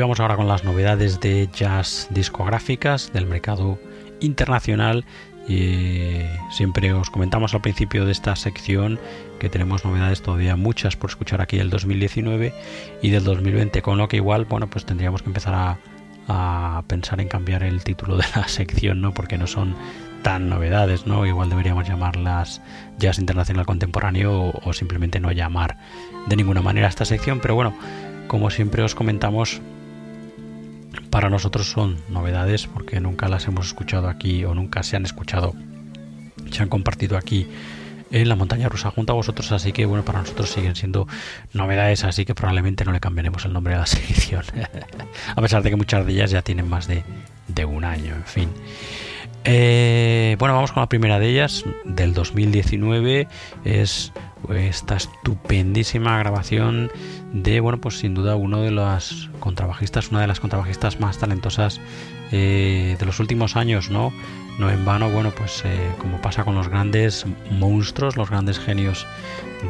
Vamos 0.00 0.18
ahora 0.18 0.36
con 0.36 0.48
las 0.48 0.64
novedades 0.64 1.20
de 1.20 1.46
jazz 1.52 2.08
discográficas 2.10 3.12
del 3.12 3.26
mercado 3.26 3.78
internacional. 4.20 5.04
Y 5.46 6.22
siempre 6.50 6.94
os 6.94 7.10
comentamos 7.10 7.52
al 7.52 7.60
principio 7.60 8.06
de 8.06 8.12
esta 8.12 8.34
sección 8.34 8.98
que 9.38 9.50
tenemos 9.50 9.84
novedades 9.84 10.22
todavía 10.22 10.56
muchas 10.56 10.96
por 10.96 11.10
escuchar 11.10 11.42
aquí 11.42 11.58
del 11.58 11.68
2019 11.68 12.54
y 13.02 13.10
del 13.10 13.24
2020, 13.24 13.82
con 13.82 13.98
lo 13.98 14.08
que 14.08 14.16
igual, 14.16 14.46
bueno, 14.46 14.70
pues 14.70 14.86
tendríamos 14.86 15.22
que 15.22 15.28
empezar 15.28 15.78
a, 16.26 16.82
pensar 16.86 17.20
en 17.20 17.28
cambiar 17.28 17.62
el 17.62 17.84
título 17.84 18.16
de 18.16 18.24
la 18.34 18.48
sección, 18.48 19.02
¿no? 19.02 19.12
Porque 19.12 19.36
no 19.36 19.46
son 19.46 19.74
tan 20.22 20.48
novedades, 20.48 21.06
¿no? 21.06 21.26
Igual 21.26 21.50
deberíamos 21.50 21.86
llamarlas 21.86 22.62
Jazz 22.98 23.18
Internacional 23.18 23.66
Contemporáneo 23.66 24.52
o, 24.64 24.72
simplemente 24.72 25.20
no 25.20 25.30
llamar 25.30 25.76
de 26.26 26.36
ninguna 26.36 26.62
manera 26.62 26.88
esta 26.88 27.04
sección, 27.04 27.40
pero 27.40 27.54
bueno, 27.54 27.74
como 28.28 28.48
siempre 28.48 28.82
os 28.82 28.94
comentamos, 28.94 29.60
para 31.10 31.30
nosotros 31.30 31.68
son 31.68 31.96
novedades 32.08 32.66
porque 32.66 33.00
nunca 33.00 33.28
las 33.28 33.46
hemos 33.46 33.66
escuchado 33.66 34.08
aquí 34.08 34.44
o 34.44 34.54
nunca 34.54 34.82
se 34.82 34.96
han 34.96 35.04
escuchado, 35.04 35.54
se 36.50 36.62
han 36.62 36.68
compartido 36.68 37.16
aquí 37.16 37.46
en 38.10 38.28
la 38.28 38.36
montaña 38.36 38.68
rusa 38.68 38.90
junto 38.90 39.12
a 39.12 39.16
vosotros, 39.16 39.52
así 39.52 39.72
que 39.72 39.86
bueno, 39.86 40.04
para 40.04 40.20
nosotros 40.20 40.50
siguen 40.50 40.74
siendo 40.74 41.06
novedades, 41.52 42.04
así 42.04 42.24
que 42.24 42.34
probablemente 42.34 42.84
no 42.84 42.92
le 42.92 43.00
cambiaremos 43.00 43.44
el 43.44 43.52
nombre 43.52 43.74
a 43.74 43.78
la 43.78 43.86
sección, 43.86 44.42
a 45.34 45.40
pesar 45.40 45.62
de 45.62 45.70
que 45.70 45.76
muchas 45.76 46.04
de 46.04 46.12
ellas 46.12 46.30
ya 46.30 46.42
tienen 46.42 46.68
más 46.68 46.86
de, 46.88 47.04
de 47.48 47.64
un 47.64 47.84
año, 47.84 48.14
en 48.14 48.24
fin. 48.24 48.48
Eh, 49.44 50.36
bueno, 50.38 50.54
vamos 50.54 50.72
con 50.72 50.82
la 50.82 50.88
primera 50.88 51.18
de 51.18 51.30
ellas, 51.30 51.64
del 51.84 52.12
2019. 52.12 53.26
Es 53.64 54.12
esta 54.48 54.96
estupendísima 54.96 56.18
grabación 56.18 56.90
de, 57.32 57.60
bueno, 57.60 57.80
pues 57.80 57.98
sin 57.98 58.14
duda 58.14 58.36
uno 58.36 58.62
de 58.62 58.70
los 58.70 59.30
contrabajistas, 59.40 60.10
una 60.10 60.20
de 60.20 60.26
las 60.26 60.40
contrabajistas 60.40 61.00
más 61.00 61.18
talentosas 61.18 61.80
eh, 62.32 62.96
de 62.98 63.06
los 63.06 63.20
últimos 63.20 63.56
años, 63.56 63.90
¿no? 63.90 64.12
No 64.58 64.70
en 64.70 64.84
vano, 64.84 65.10
bueno, 65.10 65.30
pues 65.30 65.62
eh, 65.64 65.90
como 65.98 66.20
pasa 66.20 66.44
con 66.44 66.54
los 66.54 66.68
grandes 66.68 67.26
monstruos, 67.50 68.16
los 68.16 68.30
grandes 68.30 68.58
genios 68.58 69.06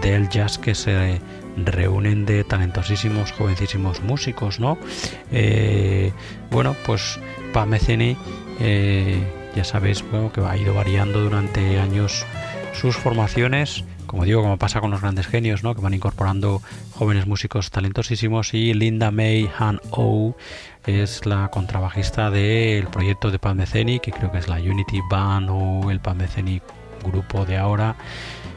del 0.02 0.28
jazz 0.28 0.58
que 0.58 0.74
se 0.74 1.20
reúnen 1.56 2.26
de 2.26 2.44
talentosísimos, 2.44 3.32
jovencísimos 3.32 4.00
músicos, 4.02 4.60
¿no? 4.60 4.78
bueno, 6.50 6.74
pues 6.86 7.18
Pam 7.52 7.70
Metheny 7.70 8.16
ya 9.54 9.64
sabéis 9.64 10.04
que 10.32 10.40
ha 10.40 10.56
ido 10.56 10.74
variando 10.74 11.20
durante 11.20 11.78
años 11.78 12.24
sus 12.72 12.96
formaciones, 12.96 13.84
como 14.10 14.24
digo, 14.24 14.42
como 14.42 14.58
pasa 14.58 14.80
con 14.80 14.90
los 14.90 15.00
grandes 15.00 15.28
genios, 15.28 15.62
¿no? 15.62 15.76
que 15.76 15.80
van 15.80 15.94
incorporando 15.94 16.60
jóvenes 16.94 17.28
músicos 17.28 17.70
talentosísimos 17.70 18.54
y 18.54 18.74
Linda 18.74 19.12
May 19.12 19.48
Han 19.56 19.80
O 19.92 20.34
es 20.84 21.26
la 21.26 21.48
contrabajista 21.48 22.28
del 22.28 22.88
proyecto 22.88 23.30
de 23.30 23.38
Pan 23.38 23.56
Meceni, 23.56 24.00
que 24.00 24.10
creo 24.10 24.32
que 24.32 24.38
es 24.38 24.48
la 24.48 24.56
Unity 24.56 24.98
Band 25.08 25.48
o 25.48 25.92
el 25.92 26.00
Pan 26.00 26.16
Meceni 26.16 26.60
grupo 27.04 27.46
de 27.46 27.56
ahora 27.56 27.94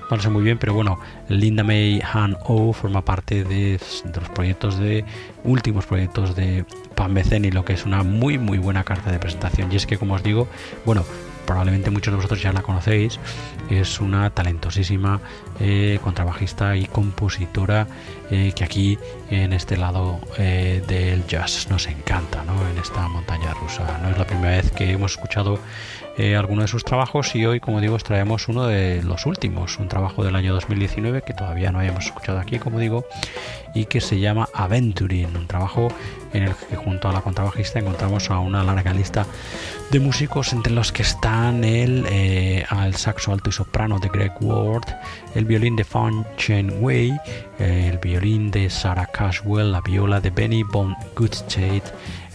no 0.10 0.18
lo 0.18 0.24
sé 0.24 0.30
muy 0.30 0.44
bien, 0.44 0.58
pero 0.58 0.74
bueno, 0.74 1.00
Linda 1.30 1.64
May 1.64 2.02
Han 2.14 2.38
O 2.46 2.74
forma 2.74 3.04
parte 3.04 3.44
de, 3.44 3.80
los 4.04 4.30
proyectos 4.30 4.78
de 4.78 5.06
últimos 5.44 5.86
proyectos 5.86 6.36
de 6.36 6.66
Pam 6.96 7.16
y 7.18 7.52
lo 7.52 7.64
que 7.66 7.74
es 7.74 7.86
una 7.86 8.04
muy 8.04 8.38
muy 8.38 8.58
buena 8.58 8.84
carta 8.84 9.12
de 9.12 9.20
presentación. 9.20 9.72
Y 9.72 9.76
es 9.76 9.86
que 9.86 9.98
como 9.98 10.16
os 10.16 10.24
digo, 10.24 10.48
bueno, 10.86 11.06
probablemente 11.46 11.90
muchos 11.90 12.12
de 12.12 12.16
vosotros 12.18 12.42
ya 12.42 12.54
la 12.54 12.62
conocéis, 12.62 13.20
es 13.70 14.00
una 14.00 14.30
talentosísima 14.30 15.20
eh, 15.60 16.00
contrabajista 16.04 16.76
y 16.76 16.86
compositora 16.86 17.88
eh, 18.32 18.54
que 18.56 18.64
aquí 18.64 18.98
en 19.30 19.54
este 19.54 19.78
lado 19.78 20.20
eh, 20.40 20.84
del 20.88 21.28
jazz 21.28 21.68
nos 21.70 21.88
encanta, 21.88 22.44
¿no? 22.44 22.54
en 22.68 22.78
esta 22.80 23.08
montaña 23.08 23.54
rusa. 23.54 24.00
No 24.02 24.10
es 24.10 24.18
la 24.18 24.26
primera 24.26 24.58
vez 24.58 24.72
que 24.72 24.92
hemos 24.92 25.12
escuchado 25.12 25.60
alguno 26.38 26.62
de 26.62 26.68
sus 26.68 26.84
trabajos 26.84 27.34
y 27.34 27.44
hoy, 27.44 27.60
como 27.60 27.82
digo, 27.82 27.96
os 27.96 28.04
traemos 28.04 28.48
uno 28.48 28.68
de 28.68 29.02
los 29.02 29.26
últimos, 29.26 29.80
un 29.80 29.88
trabajo 29.88 30.24
del 30.24 30.36
año 30.36 30.54
2019 30.54 31.24
que 31.24 31.34
todavía 31.34 31.72
no 31.72 31.80
habíamos 31.80 32.06
escuchado 32.06 32.38
aquí, 32.38 32.60
como 32.60 32.78
digo, 32.78 33.04
y 33.74 33.86
que 33.86 34.00
se 34.00 34.20
llama 34.20 34.48
Aventuring, 34.54 35.36
un 35.36 35.48
trabajo 35.48 35.88
en 36.34 36.44
el 36.44 36.56
que 36.56 36.76
junto 36.76 37.10
a 37.10 37.14
la 37.14 37.22
contrabajista 37.22 37.80
encontramos 37.80 38.30
a 38.30 38.38
una 38.38 38.64
larga 38.64 38.94
lista 38.94 39.26
de 39.92 40.00
músicos 40.00 40.54
entre 40.54 40.74
los 40.74 40.92
que 40.92 41.02
están 41.02 41.64
el, 41.64 42.06
el 42.06 42.96
saxo 42.96 43.32
alto 43.32 43.50
y 43.50 43.54
soprano 43.54 44.00
de 44.00 44.10
Greg 44.10 44.34
Ward, 44.42 44.86
el 45.36 45.43
violín 45.46 45.76
de 45.76 45.84
Fan 45.84 46.26
Chen 46.38 46.72
Wei, 46.80 47.18
el 47.60 47.98
violín 47.98 48.52
de 48.52 48.70
Sarah 48.70 49.06
Cashwell, 49.08 49.72
la 49.72 49.82
viola 49.82 50.20
de 50.20 50.30
Benny 50.30 50.64
Bon 50.64 50.96
Goodstate, 51.16 51.84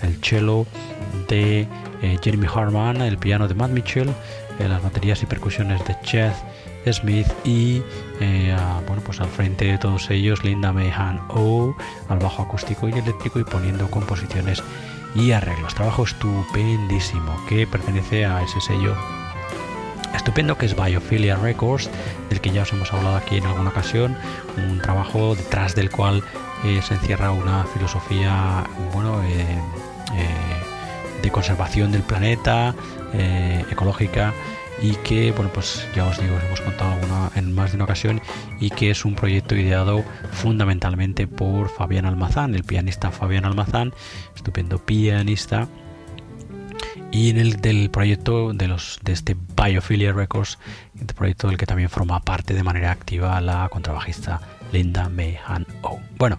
el 0.02 0.16
cello 0.22 0.66
de 1.28 1.66
eh, 2.02 2.18
Jeremy 2.22 2.46
Harman, 2.52 3.00
el 3.02 3.18
piano 3.18 3.48
de 3.48 3.54
Matt 3.54 3.70
Mitchell, 3.70 4.08
eh, 4.58 4.68
las 4.68 4.82
baterías 4.82 5.22
y 5.22 5.26
percusiones 5.26 5.84
de 5.86 5.96
Chet 6.02 6.32
Smith 6.92 7.26
y 7.44 7.82
eh, 8.20 8.56
bueno 8.86 9.02
pues 9.04 9.20
al 9.20 9.28
frente 9.28 9.66
de 9.66 9.78
todos 9.78 10.10
ellos 10.10 10.42
Linda 10.42 10.72
Mehan 10.72 11.20
O 11.28 11.76
al 12.08 12.18
bajo 12.18 12.42
acústico 12.42 12.88
y 12.88 12.92
eléctrico 12.92 13.38
y 13.38 13.44
poniendo 13.44 13.90
composiciones 13.90 14.62
y 15.14 15.32
arreglos. 15.32 15.74
Trabajo 15.74 16.04
estupendísimo 16.04 17.36
que 17.48 17.66
pertenece 17.66 18.24
a 18.24 18.42
ese 18.42 18.60
sello 18.60 18.94
estupendo 20.14 20.56
que 20.58 20.66
es 20.66 20.76
Biophilia 20.76 21.36
Records, 21.36 21.90
del 22.28 22.40
que 22.40 22.50
ya 22.50 22.62
os 22.62 22.72
hemos 22.72 22.92
hablado 22.92 23.16
aquí 23.16 23.36
en 23.36 23.46
alguna 23.46 23.70
ocasión, 23.70 24.16
un 24.56 24.78
trabajo 24.80 25.34
detrás 25.34 25.74
del 25.74 25.90
cual 25.90 26.22
se 26.62 26.94
encierra 26.94 27.30
una 27.30 27.64
filosofía 27.64 28.64
bueno 28.92 29.22
de 31.22 31.30
conservación 31.30 31.92
del 31.92 32.02
planeta, 32.02 32.74
eh, 33.12 33.64
ecológica 33.70 34.32
y 34.80 34.94
que, 34.96 35.32
bueno, 35.32 35.50
pues 35.52 35.86
ya 35.94 36.06
os 36.06 36.20
digo, 36.20 36.36
os 36.36 36.44
hemos 36.44 36.60
contado 36.60 36.92
alguna, 36.92 37.30
en 37.34 37.54
más 37.54 37.72
de 37.72 37.76
una 37.76 37.84
ocasión 37.84 38.20
y 38.60 38.70
que 38.70 38.90
es 38.90 39.04
un 39.04 39.14
proyecto 39.14 39.56
ideado 39.56 40.04
fundamentalmente 40.30 41.26
por 41.26 41.68
Fabián 41.68 42.06
Almazán, 42.06 42.54
el 42.54 42.64
pianista 42.64 43.10
Fabián 43.10 43.44
Almazán, 43.44 43.92
estupendo 44.36 44.78
pianista 44.78 45.68
y 47.10 47.30
en 47.30 47.38
el 47.38 47.60
del 47.60 47.90
proyecto 47.90 48.52
de 48.52 48.68
los 48.68 48.98
de 49.02 49.12
este 49.12 49.36
Biophilia 49.56 50.12
Records, 50.12 50.58
el 51.00 51.06
proyecto 51.06 51.48
del 51.48 51.56
que 51.56 51.66
también 51.66 51.88
forma 51.88 52.20
parte 52.20 52.54
de 52.54 52.62
manera 52.62 52.90
activa 52.90 53.40
la 53.40 53.68
contrabajista 53.68 54.40
Linda 54.72 55.08
May 55.08 55.38
Han 55.46 55.66
O. 55.82 56.00
Bueno, 56.18 56.38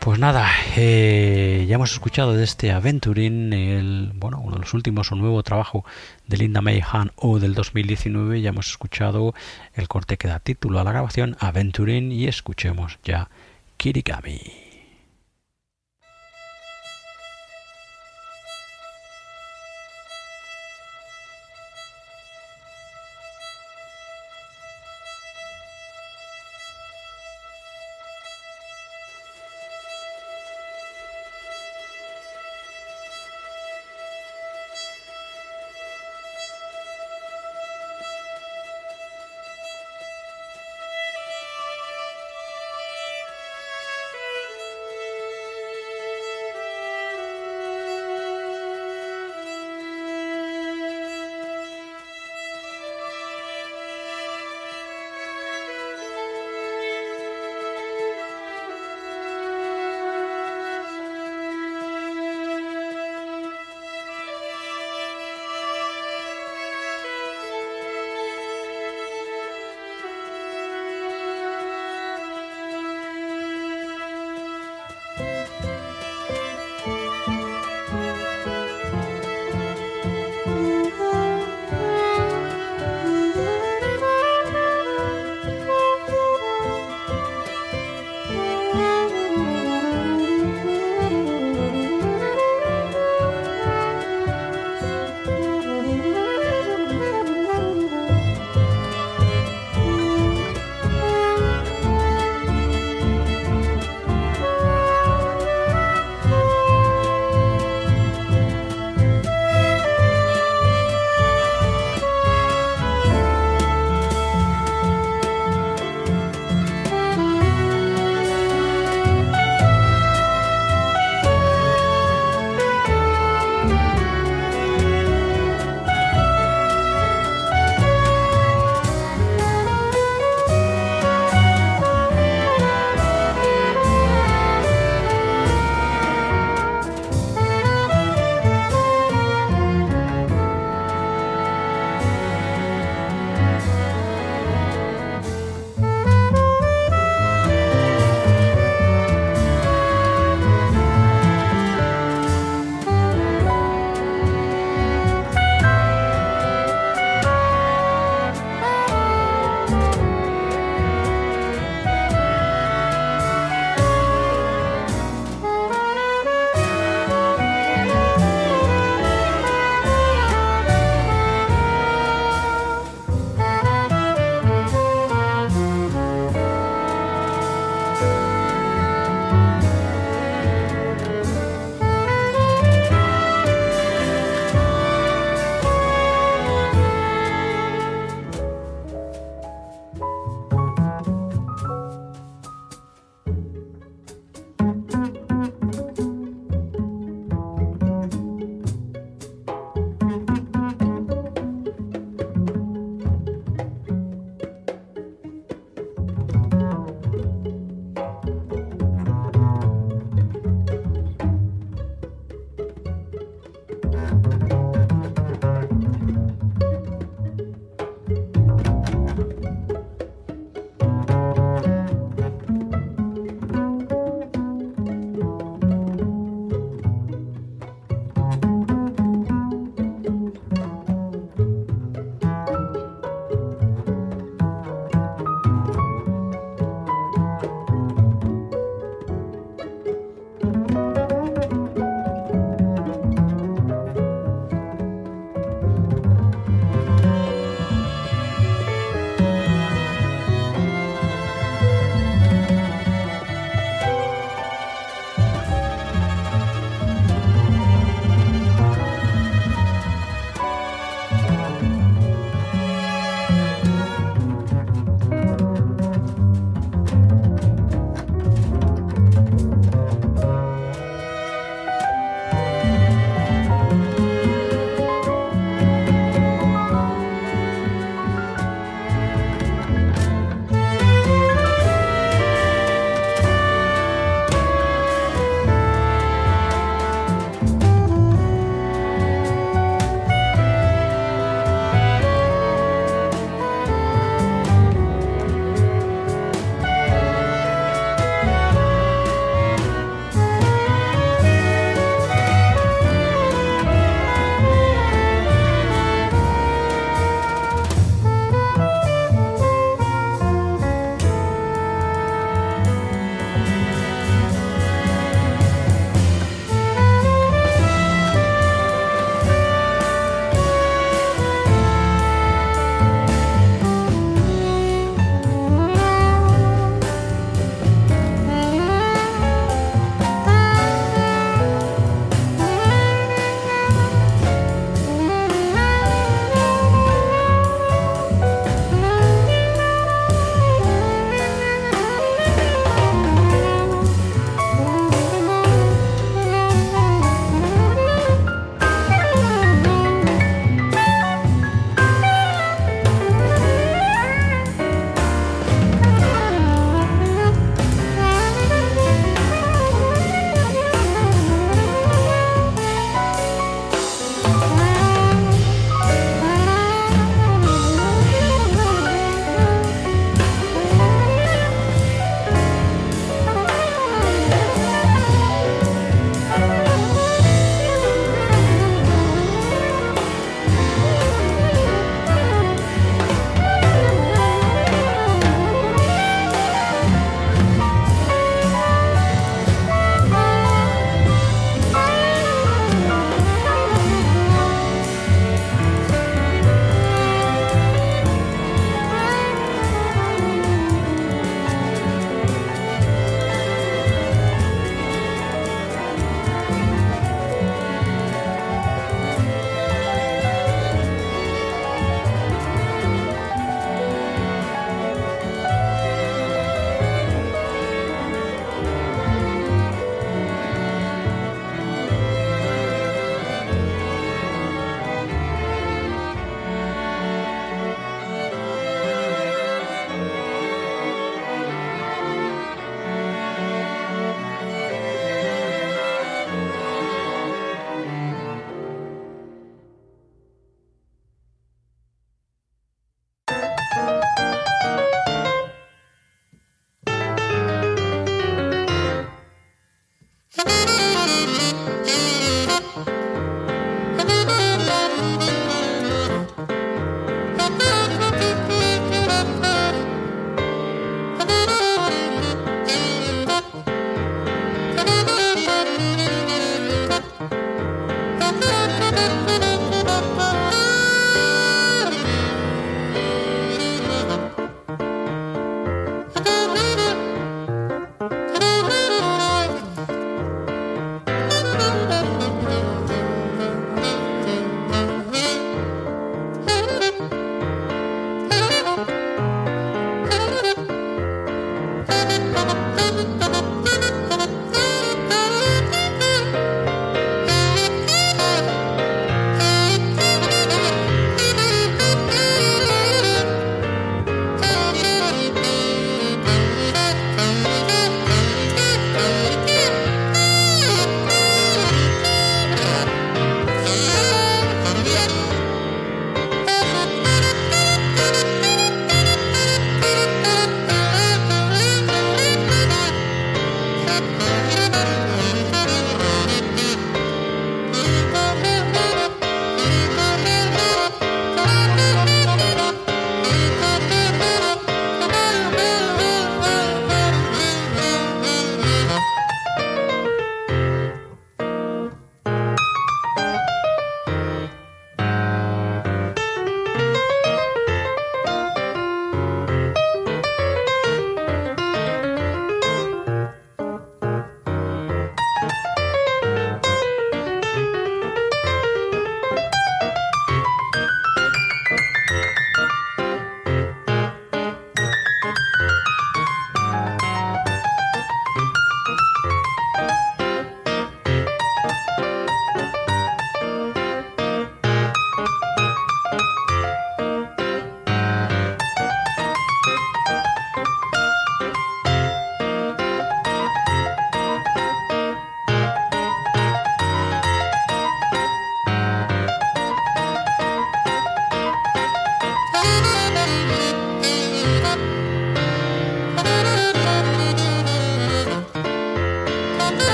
pues 0.00 0.18
nada, 0.18 0.48
eh, 0.76 1.64
ya 1.68 1.76
hemos 1.76 1.92
escuchado 1.92 2.34
de 2.34 2.44
este 2.44 2.72
Aventuring, 2.72 3.52
el, 3.52 4.12
bueno, 4.14 4.40
uno 4.40 4.56
de 4.56 4.60
los 4.60 4.74
últimos 4.74 5.12
o 5.12 5.14
nuevo 5.14 5.42
trabajo 5.42 5.84
de 6.26 6.38
Linda 6.38 6.60
May 6.60 6.82
Han 6.90 7.12
O 7.16 7.38
del 7.38 7.54
2019. 7.54 8.40
Ya 8.40 8.50
hemos 8.50 8.68
escuchado 8.68 9.34
el 9.74 9.88
corte 9.88 10.16
que 10.16 10.28
da 10.28 10.40
título 10.40 10.80
a 10.80 10.84
la 10.84 10.92
grabación 10.92 11.36
Aventuring 11.38 12.10
y 12.10 12.26
escuchemos 12.26 12.98
ya 13.04 13.28
Kirigami. 13.76 14.63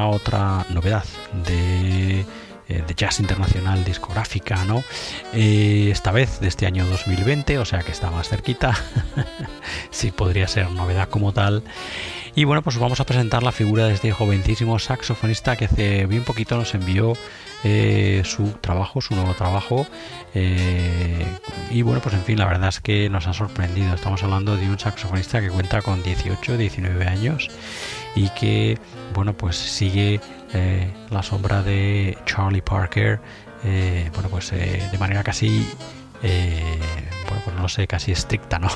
Otra 0.00 0.66
novedad 0.70 1.04
de, 1.46 2.24
eh, 2.68 2.84
Jazz 2.96 3.20
Internacional 3.20 3.84
discográfica, 3.84 4.64
¿no? 4.64 4.82
Eh, 5.32 5.88
esta 5.90 6.12
vez 6.12 6.40
de 6.40 6.48
este 6.48 6.66
año 6.66 6.86
2020, 6.86 7.58
o 7.58 7.64
sea 7.64 7.80
que 7.80 7.92
está 7.92 8.10
más 8.10 8.28
cerquita. 8.28 8.74
sí, 9.90 10.10
podría 10.10 10.48
ser 10.48 10.70
novedad 10.70 11.08
como 11.08 11.32
tal. 11.32 11.62
Y 12.34 12.44
bueno, 12.44 12.62
pues 12.62 12.78
vamos 12.78 13.00
a 13.00 13.04
presentar 13.04 13.42
la 13.42 13.52
figura 13.52 13.86
de 13.86 13.94
este 13.94 14.10
jovencísimo 14.12 14.78
saxofonista 14.78 15.56
que 15.56 15.66
hace 15.66 16.06
bien 16.06 16.24
poquito 16.24 16.56
nos 16.56 16.74
envió 16.74 17.12
eh, 17.62 18.22
su 18.24 18.52
trabajo, 18.60 19.02
su 19.02 19.14
nuevo 19.14 19.34
trabajo. 19.34 19.86
y 21.70 21.82
bueno, 21.82 22.00
pues 22.00 22.14
en 22.14 22.24
fin, 22.24 22.38
la 22.38 22.46
verdad 22.46 22.70
es 22.70 22.80
que 22.80 23.10
nos 23.10 23.26
ha 23.26 23.34
sorprendido. 23.34 23.94
Estamos 23.94 24.22
hablando 24.22 24.56
de 24.56 24.66
un 24.70 24.78
saxofonista 24.78 25.42
que 25.42 25.50
cuenta 25.50 25.82
con 25.82 26.02
18, 26.02 26.56
19 26.56 27.06
años 27.06 27.50
y 28.14 28.28
que 28.30 28.78
bueno 29.14 29.34
pues 29.34 29.56
sigue 29.56 30.20
eh, 30.52 30.90
la 31.10 31.22
sombra 31.22 31.62
de 31.62 32.18
Charlie 32.26 32.62
Parker 32.62 33.20
eh, 33.64 34.10
bueno 34.14 34.28
pues 34.28 34.52
eh, 34.52 34.88
de 34.90 34.98
manera 34.98 35.22
casi 35.22 35.66
bueno 36.20 37.42
pues 37.44 37.56
no 37.56 37.68
sé 37.68 37.86
casi 37.86 38.12
estricta 38.12 38.58
no 38.58 38.68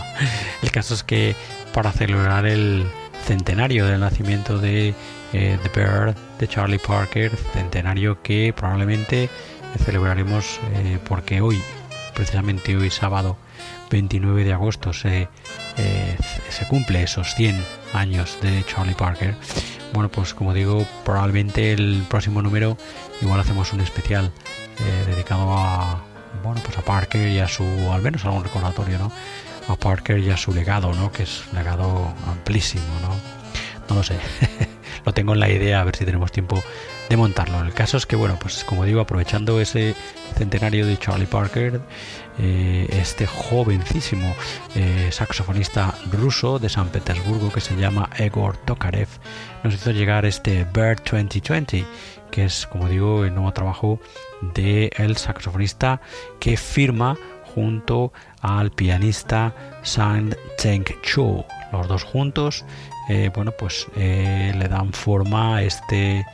el 0.62 0.70
caso 0.70 0.94
es 0.94 1.02
que 1.02 1.36
para 1.72 1.92
celebrar 1.92 2.46
el 2.46 2.86
centenario 3.26 3.86
del 3.86 4.00
nacimiento 4.00 4.58
de 4.58 4.94
The 5.32 5.70
Bird 5.74 6.16
de 6.38 6.48
Charlie 6.48 6.78
Parker 6.78 7.30
centenario 7.52 8.22
que 8.22 8.52
probablemente 8.56 9.28
celebraremos 9.84 10.58
porque 11.06 11.40
hoy 11.40 11.62
precisamente 12.14 12.76
hoy 12.76 12.90
sábado 12.90 13.36
29 13.90 14.44
de 14.44 14.52
agosto 14.52 14.92
se, 14.92 15.28
se 16.48 16.66
cumple 16.68 17.02
esos 17.02 17.34
100 17.34 17.62
años 17.92 18.38
de 18.40 18.64
Charlie 18.64 18.94
Parker. 18.94 19.34
Bueno, 19.92 20.08
pues 20.08 20.34
como 20.34 20.54
digo, 20.54 20.86
probablemente 21.04 21.72
el 21.72 22.04
próximo 22.08 22.42
número 22.42 22.76
igual 23.20 23.40
hacemos 23.40 23.72
un 23.72 23.80
especial 23.80 24.32
eh, 24.78 25.04
dedicado 25.06 25.52
a 25.52 26.02
bueno 26.42 26.60
pues 26.64 26.78
a 26.78 26.82
Parker 26.82 27.28
y 27.28 27.40
a 27.40 27.48
su 27.48 27.64
al 27.92 28.02
menos 28.02 28.24
algún 28.24 28.44
recordatorio, 28.44 28.98
¿no? 28.98 29.12
A 29.68 29.76
Parker 29.76 30.18
y 30.18 30.30
a 30.30 30.36
su 30.36 30.54
legado, 30.54 30.94
¿no? 30.94 31.10
Que 31.10 31.24
es 31.24 31.42
un 31.50 31.58
legado 31.58 32.14
amplísimo, 32.26 32.84
¿no? 33.02 33.16
No 33.88 33.96
lo 33.96 34.02
sé. 34.02 34.16
lo 35.04 35.12
tengo 35.12 35.32
en 35.34 35.40
la 35.40 35.50
idea 35.50 35.80
a 35.80 35.84
ver 35.84 35.96
si 35.96 36.04
tenemos 36.04 36.30
tiempo 36.30 36.62
de 37.08 37.16
montarlo. 37.16 37.60
El 37.60 37.74
caso 37.74 37.96
es 37.96 38.06
que 38.06 38.16
bueno, 38.16 38.38
pues 38.40 38.62
como 38.64 38.84
digo, 38.84 39.00
aprovechando 39.00 39.60
ese 39.60 39.94
centenario 40.36 40.86
de 40.86 40.96
Charlie 40.96 41.26
Parker, 41.26 41.80
eh, 42.38 42.86
este 42.90 43.26
jovencísimo 43.26 44.34
eh, 44.74 45.08
saxofonista 45.10 45.94
ruso 46.12 46.58
de 46.58 46.68
San 46.68 46.88
Petersburgo 46.88 47.52
que 47.52 47.60
se 47.60 47.76
llama 47.76 48.08
Egor 48.16 48.56
Tokarev. 48.58 49.08
Nos 49.62 49.74
hizo 49.74 49.90
llegar 49.90 50.24
este 50.24 50.64
Bird 50.64 51.02
2020 51.10 51.84
que 52.30 52.44
es 52.44 52.66
como 52.68 52.88
digo 52.88 53.24
el 53.24 53.34
nuevo 53.34 53.52
trabajo 53.52 54.00
del 54.54 54.90
el 54.96 55.16
saxofonista 55.16 56.00
que 56.38 56.56
firma 56.56 57.16
junto 57.54 58.12
al 58.40 58.70
pianista 58.70 59.52
Sang 59.82 60.34
Cheng 60.56 60.84
Cho 61.02 61.44
los 61.72 61.88
dos 61.88 62.04
juntos 62.04 62.64
eh, 63.08 63.30
bueno 63.34 63.50
pues 63.50 63.88
le 63.96 64.68
dan 64.68 64.92
forma 64.92 65.56
a 65.56 65.62
este 65.62 66.24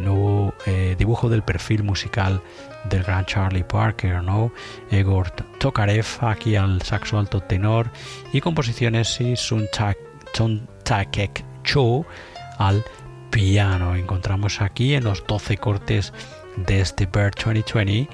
nuevo 0.00 0.52
dibujo 0.98 1.28
del 1.28 1.42
perfil 1.42 1.84
musical 1.84 2.42
del 2.90 3.02
gran 3.02 3.24
Charlie 3.24 3.64
Parker, 3.64 4.22
¿no? 4.22 4.52
Egor 4.90 5.30
Tokarev 5.58 6.06
aquí 6.20 6.56
al 6.56 6.82
saxo 6.82 7.18
alto 7.18 7.40
tenor 7.40 7.90
y 8.32 8.40
composiciones 8.40 9.20
y 9.20 9.36
Sun 9.36 9.68
Cho 11.64 12.06
al 12.58 12.84
piano. 13.30 13.96
Encontramos 13.96 14.60
aquí 14.60 14.94
en 14.94 15.04
los 15.04 15.26
12 15.26 15.56
cortes 15.58 16.12
de 16.56 16.80
este 16.80 17.06
Bird 17.06 17.34
2020 17.36 18.08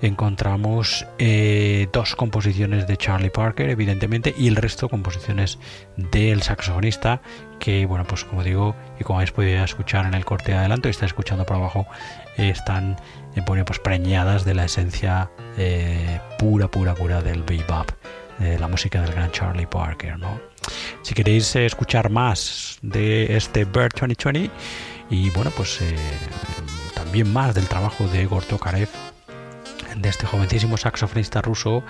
encontramos 0.00 1.06
eh, 1.18 1.88
dos 1.92 2.14
composiciones 2.14 2.86
de 2.86 2.96
Charlie 2.96 3.30
Parker, 3.30 3.70
evidentemente, 3.70 4.34
y 4.36 4.48
el 4.48 4.56
resto 4.56 4.88
composiciones 4.88 5.58
del 5.96 6.42
saxofonista, 6.42 7.20
que, 7.58 7.86
bueno, 7.86 8.04
pues 8.04 8.24
como 8.24 8.42
digo, 8.42 8.74
y 8.98 9.04
como 9.04 9.18
habéis 9.18 9.32
podido 9.32 9.62
escuchar 9.64 10.06
en 10.06 10.14
el 10.14 10.24
corte 10.24 10.52
de 10.52 10.58
adelanto, 10.58 10.88
y 10.88 10.90
está 10.90 11.06
escuchando 11.06 11.44
por 11.44 11.56
abajo, 11.56 11.86
están 12.36 12.96
eh, 13.34 13.42
pues, 13.44 13.78
preñadas 13.78 14.44
de 14.44 14.54
la 14.54 14.64
esencia 14.64 15.30
eh, 15.56 16.20
pura, 16.38 16.68
pura, 16.68 16.94
pura 16.94 17.22
del 17.22 17.42
bebop, 17.42 17.90
de 18.38 18.58
la 18.58 18.68
música 18.68 19.02
del 19.02 19.12
gran 19.12 19.30
Charlie 19.32 19.66
Parker, 19.66 20.18
¿no? 20.18 20.40
Si 21.02 21.14
queréis 21.14 21.54
escuchar 21.56 22.10
más 22.10 22.78
de 22.82 23.36
este 23.36 23.64
Bird 23.64 23.92
2020 23.98 24.50
y 25.10 25.30
bueno, 25.30 25.50
pues 25.56 25.80
también 26.94 27.32
más 27.32 27.54
del 27.54 27.66
trabajo 27.66 28.06
de 28.08 28.22
Egor 28.22 28.44
Tokarev, 28.44 28.88
de 30.00 30.08
este 30.08 30.26
jovencísimo 30.26 30.76
saxofonista 30.76 31.40
ruso, 31.42 31.84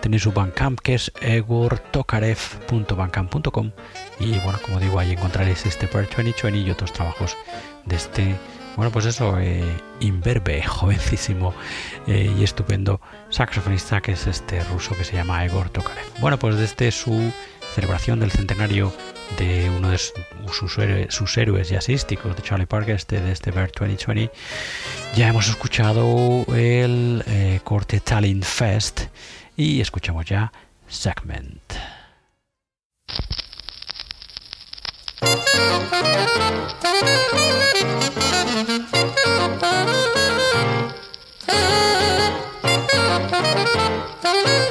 tenéis 0.00 0.22
su 0.22 0.32
Bandcamp 0.32 0.80
que 0.80 0.94
es 0.94 1.12
egortokarev.bandcamp.com 1.20 3.72
y 4.20 4.38
bueno, 4.40 4.58
como 4.62 4.80
digo, 4.80 4.98
ahí 4.98 5.12
encontraréis 5.12 5.66
este 5.66 5.86
Per 5.86 6.08
2020 6.08 6.58
y 6.58 6.70
otros 6.70 6.92
trabajos 6.92 7.36
de 7.84 7.96
este, 7.96 8.36
bueno, 8.76 8.90
pues 8.90 9.06
eso, 9.06 9.38
eh, 9.38 9.64
imberbe, 10.00 10.62
jovencísimo 10.66 11.54
eh, 12.06 12.32
y 12.38 12.44
estupendo 12.44 13.00
saxofonista 13.30 14.00
que 14.00 14.12
es 14.12 14.26
este 14.26 14.62
ruso 14.64 14.96
que 14.96 15.04
se 15.04 15.16
llama 15.16 15.44
Egor 15.44 15.68
Tokarev. 15.70 16.06
Bueno, 16.20 16.38
pues 16.38 16.56
desde 16.56 16.90
su 16.90 17.32
celebración 17.74 18.20
del 18.20 18.30
centenario 18.30 18.92
de 19.38 19.70
uno 19.70 19.90
de 19.90 19.98
sus, 19.98 20.78
sus 21.08 21.38
héroes 21.38 21.68
jazzísticos 21.68 22.36
de 22.36 22.42
Charlie 22.42 22.66
Parker, 22.66 22.96
este, 22.96 23.20
de 23.20 23.32
este 23.32 23.50
Bird 23.50 23.72
2020, 23.78 24.30
ya 25.14 25.28
hemos 25.28 25.48
escuchado 25.48 26.44
el 26.54 27.22
eh, 27.26 27.60
corte 27.64 28.00
Talent 28.00 28.44
Fest 28.44 29.02
y 29.56 29.80
escuchamos 29.80 30.26
ya 30.26 30.52
Segment. 30.88 31.62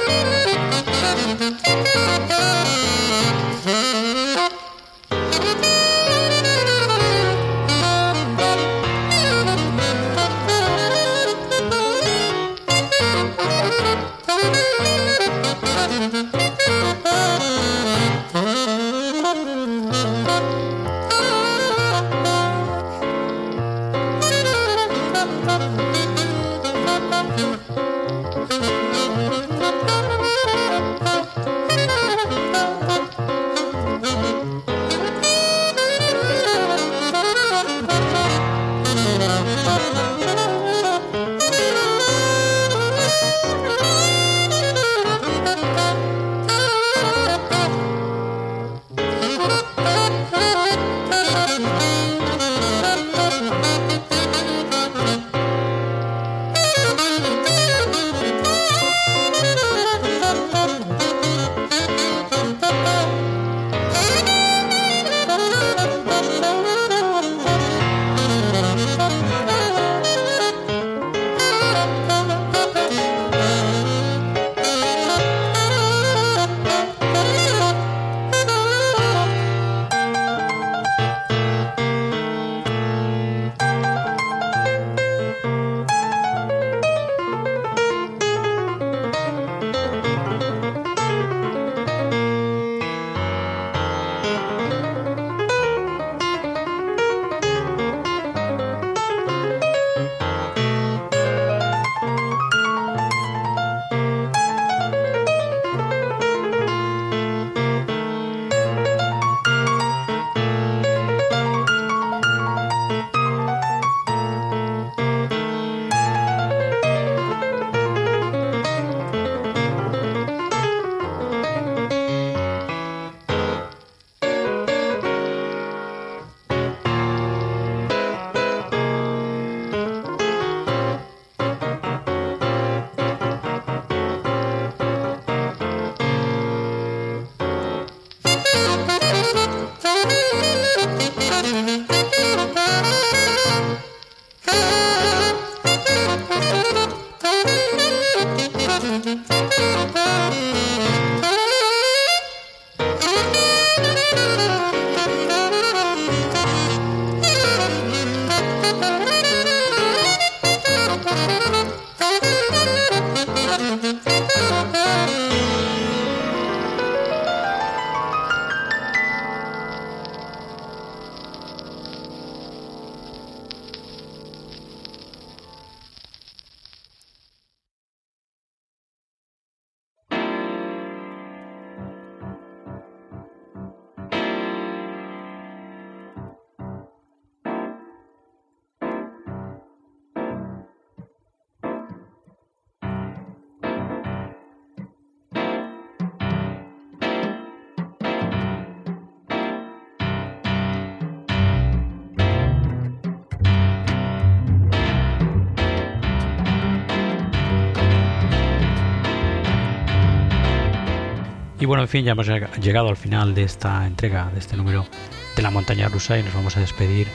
Y 211.66 211.68
bueno, 211.68 211.82
en 211.82 211.88
fin, 211.88 212.04
ya 212.04 212.12
hemos 212.12 212.28
llegado 212.28 212.88
al 212.90 212.96
final 212.96 213.34
de 213.34 213.42
esta 213.42 213.88
entrega, 213.88 214.30
de 214.32 214.38
este 214.38 214.56
número 214.56 214.86
de 215.34 215.42
la 215.42 215.50
montaña 215.50 215.88
rusa 215.88 216.16
y 216.16 216.22
nos 216.22 216.32
vamos 216.32 216.56
a 216.56 216.60
despedir 216.60 217.08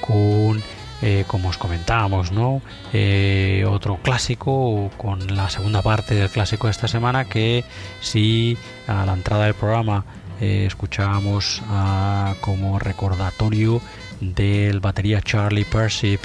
con, 0.00 0.62
eh, 1.02 1.24
como 1.26 1.48
os 1.48 1.58
comentábamos, 1.58 2.30
¿no? 2.30 2.62
Eh, 2.92 3.66
otro 3.68 3.96
clásico, 3.96 4.88
con 4.96 5.34
la 5.34 5.50
segunda 5.50 5.82
parte 5.82 6.14
del 6.14 6.30
clásico 6.30 6.68
de 6.68 6.70
esta 6.70 6.86
semana, 6.86 7.24
que 7.24 7.64
si 8.00 8.56
a 8.86 9.04
la 9.04 9.14
entrada 9.14 9.46
del 9.46 9.54
programa 9.54 10.04
eh, 10.40 10.66
escuchábamos 10.68 11.60
ah, 11.66 12.36
como 12.40 12.78
recordatorio 12.78 13.80
del 14.20 14.78
batería 14.78 15.20
Charlie 15.22 15.64
Persip, 15.64 16.20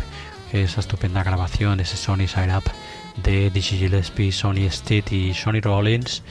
esa 0.52 0.80
estupenda 0.80 1.24
grabación, 1.24 1.80
ese 1.80 1.98
Sony 1.98 2.28
Side 2.28 2.56
Up 2.56 2.66
de 3.18 3.50
Dizzy 3.50 3.78
Gillespie, 3.78 4.32
Sonny 4.32 4.70
Stitt 4.70 5.12
y 5.12 5.34
Sonny 5.34 5.62
Rollins. 5.62 6.24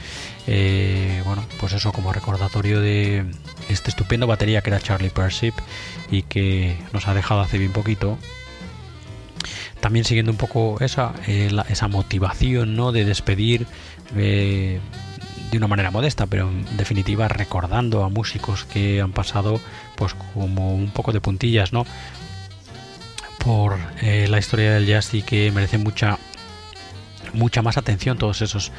Eh, 0.47 1.21
bueno, 1.25 1.43
pues 1.59 1.73
eso 1.73 1.91
como 1.93 2.11
recordatorio 2.11 2.81
de 2.81 3.25
este 3.69 3.89
estupendo 3.89 4.27
batería 4.27 4.61
que 4.61 4.69
era 4.69 4.79
Charlie 4.79 5.09
Persip 5.09 5.53
y 6.11 6.23
que 6.23 6.77
nos 6.91 7.07
ha 7.07 7.13
dejado 7.13 7.41
hace 7.41 7.57
bien 7.57 7.71
poquito. 7.71 8.17
También 9.79 10.05
siguiendo 10.05 10.31
un 10.31 10.37
poco 10.37 10.77
esa, 10.79 11.13
eh, 11.27 11.49
esa 11.69 11.87
motivación 11.87 12.75
¿no? 12.75 12.91
de 12.91 13.03
despedir 13.05 13.67
eh, 14.15 14.79
de 15.51 15.57
una 15.57 15.67
manera 15.67 15.91
modesta, 15.91 16.25
pero 16.25 16.49
en 16.49 16.77
definitiva 16.77 17.27
recordando 17.27 18.03
a 18.03 18.09
músicos 18.09 18.63
que 18.63 19.01
han 19.01 19.11
pasado 19.11 19.59
pues 19.95 20.15
como 20.33 20.73
un 20.73 20.89
poco 20.91 21.11
de 21.11 21.21
puntillas, 21.21 21.73
¿no? 21.73 21.85
por 23.39 23.77
la 24.01 24.39
historia 24.39 24.71
del 24.71 24.85
jazz 24.85 25.13
y 25.13 25.21
que 25.21 25.51
merecen 25.51 25.83
mucha 25.83 26.17
mucha 27.33 27.61
más 27.61 27.77
atención 27.77 28.17
todos 28.17 28.41
esos 28.41 28.71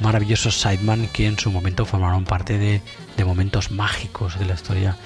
maravillosos 0.00 0.60
sideman 0.60 1.06
que 1.08 1.26
en 1.26 1.38
su 1.38 1.50
momento 1.50 1.86
formaron 1.86 2.24
parte 2.24 2.58
de, 2.58 2.82
momentos 3.24 3.70
mágicos 3.70 4.36
de 4.36 4.46
la 4.46 4.54
historia 4.54 4.96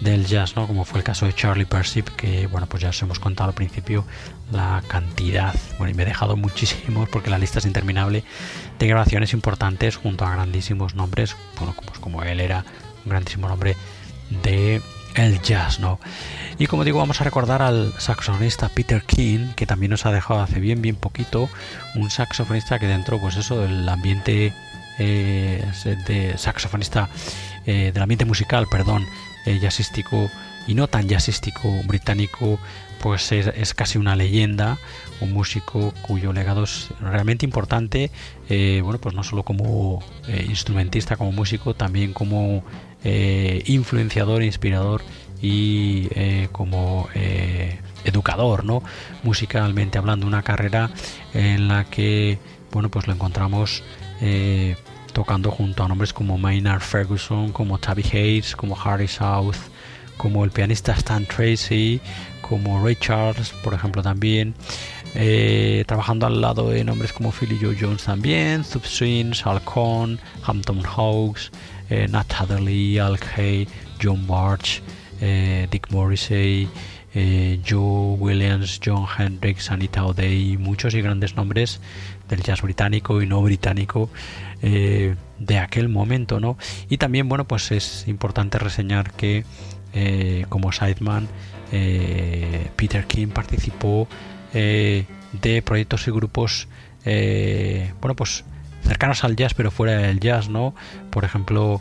del 0.00 0.24
jazz, 0.24 0.56
¿no? 0.56 0.66
Como 0.66 0.86
fue 0.86 1.00
el 1.00 1.04
caso 1.04 1.26
de 1.26 1.34
Charlie 1.34 1.66
Persip, 1.66 2.08
que 2.08 2.46
bueno, 2.46 2.66
pues 2.66 2.82
ya 2.82 2.88
os 2.88 3.02
hemos 3.02 3.18
contado 3.18 3.50
al 3.50 3.54
principio 3.54 4.06
la 4.50 4.82
cantidad, 4.88 5.54
bueno, 5.76 5.90
y 5.90 5.94
me 5.94 6.04
he 6.04 6.06
dejado 6.06 6.36
muchísimos 6.38 7.10
porque 7.10 7.28
la 7.28 7.36
lista 7.36 7.58
es 7.58 7.66
interminable 7.66 8.24
de 8.78 8.86
grabaciones 8.86 9.34
importantes 9.34 9.96
junto 9.96 10.24
a 10.24 10.32
grandísimos 10.32 10.94
nombres, 10.94 11.36
bueno, 11.58 11.76
como, 11.76 11.92
como 12.00 12.22
él 12.22 12.40
era 12.40 12.64
un 13.04 13.10
grandísimo 13.10 13.46
nombre 13.46 13.76
de 14.42 14.80
el 15.16 15.40
jazz, 15.40 15.80
¿no? 15.80 15.98
Y 16.58 16.66
como 16.66 16.84
digo, 16.84 16.98
vamos 16.98 17.20
a 17.20 17.24
recordar 17.24 17.62
al 17.62 17.92
saxofonista 17.98 18.68
Peter 18.68 19.02
King, 19.02 19.48
que 19.56 19.66
también 19.66 19.90
nos 19.90 20.06
ha 20.06 20.12
dejado 20.12 20.40
hace 20.40 20.60
bien, 20.60 20.80
bien 20.82 20.96
poquito, 20.96 21.48
un 21.94 22.10
saxofonista 22.10 22.78
que 22.78 22.86
dentro, 22.86 23.18
pues 23.18 23.36
eso, 23.36 23.60
del 23.60 23.88
ambiente 23.88 24.52
eh, 24.98 25.62
de 26.06 26.38
saxofonista, 26.38 27.08
eh, 27.66 27.90
del 27.92 28.02
ambiente 28.02 28.24
musical, 28.24 28.66
perdón, 28.70 29.04
eh, 29.44 29.58
jazzístico 29.60 30.30
y 30.66 30.74
no 30.74 30.88
tan 30.88 31.08
jazzístico 31.08 31.70
británico, 31.84 32.58
pues 33.00 33.30
es, 33.30 33.74
casi 33.74 33.98
una 33.98 34.16
leyenda, 34.16 34.78
un 35.20 35.32
músico 35.32 35.92
cuyo 36.02 36.32
legado 36.32 36.64
es 36.64 36.88
realmente 37.00 37.44
importante, 37.44 38.10
bueno, 38.48 38.98
pues 38.98 39.14
no 39.14 39.22
solo 39.22 39.44
como 39.44 40.02
instrumentista, 40.48 41.16
como 41.16 41.30
músico, 41.30 41.74
también 41.74 42.12
como 42.12 42.64
influenciador, 43.66 44.42
inspirador 44.42 45.02
y 45.40 46.08
eh, 46.14 46.48
como 46.52 47.08
eh, 47.14 47.78
educador, 48.04 48.64
¿no? 48.64 48.82
Musicalmente 49.22 49.98
hablando, 49.98 50.26
una 50.26 50.42
carrera 50.42 50.90
en 51.34 51.68
la 51.68 51.84
que, 51.84 52.38
bueno, 52.72 52.90
pues 52.90 53.06
lo 53.06 53.12
encontramos 53.12 53.82
eh, 54.20 54.76
tocando 55.12 55.50
junto 55.50 55.84
a 55.84 55.88
nombres 55.88 56.12
como 56.12 56.38
Maynard 56.38 56.80
Ferguson, 56.80 57.52
como 57.52 57.78
Tabby 57.78 58.04
Hayes, 58.12 58.56
como 58.56 58.78
Harry 58.80 59.08
South, 59.08 59.56
como 60.16 60.44
el 60.44 60.50
pianista 60.50 60.92
Stan 60.92 61.26
Tracy, 61.26 62.00
como 62.40 62.82
Ray 62.82 62.96
Charles, 62.96 63.50
por 63.62 63.74
ejemplo, 63.74 64.02
también. 64.02 64.54
trabajando 65.86 66.26
al 66.26 66.40
lado 66.40 66.70
de 66.70 66.84
nombres 66.84 67.12
como 67.12 67.32
Philly 67.32 67.58
Joe 67.60 67.76
Jones 67.78 68.04
también, 68.04 68.64
Subswing, 68.64 69.34
Sal 69.34 69.62
Hampton 70.44 70.82
Hawks, 70.82 71.50
Nat 71.88 72.32
Hadley, 72.32 72.98
Al 72.98 73.18
Kay, 73.18 73.66
John 74.02 74.26
Barch, 74.26 74.82
eh, 75.20 75.66
Dick 75.70 75.90
Morrissey, 75.90 76.68
eh, 77.14 77.60
Joe 77.66 78.16
Williams, 78.18 78.80
John 78.84 79.06
Hendricks, 79.06 79.70
Anita 79.70 80.04
O'Day, 80.04 80.58
muchos 80.58 80.94
y 80.94 81.00
grandes 81.00 81.36
nombres 81.36 81.80
del 82.28 82.42
jazz 82.42 82.60
británico 82.60 83.22
y 83.22 83.26
no 83.26 83.40
británico 83.40 84.10
eh, 84.62 85.14
de 85.38 85.58
aquel 85.58 85.88
momento, 85.88 86.40
¿no? 86.40 86.58
Y 86.90 86.98
también, 86.98 87.28
bueno, 87.28 87.46
pues 87.46 87.70
es 87.72 88.06
importante 88.08 88.58
reseñar 88.58 89.12
que 89.12 89.44
como 90.50 90.72
sideman 90.72 91.26
Peter 92.76 93.06
King 93.06 93.28
participó 93.28 94.06
de 94.52 95.62
proyectos 95.64 96.06
y 96.06 96.10
grupos, 96.10 96.68
bueno, 97.02 98.14
pues 98.14 98.44
cercanos 98.86 99.24
al 99.24 99.36
jazz, 99.36 99.54
pero 99.54 99.70
fuera 99.70 99.98
del 99.98 100.20
jazz, 100.20 100.48
¿no? 100.48 100.74
Por 101.10 101.24
ejemplo, 101.24 101.80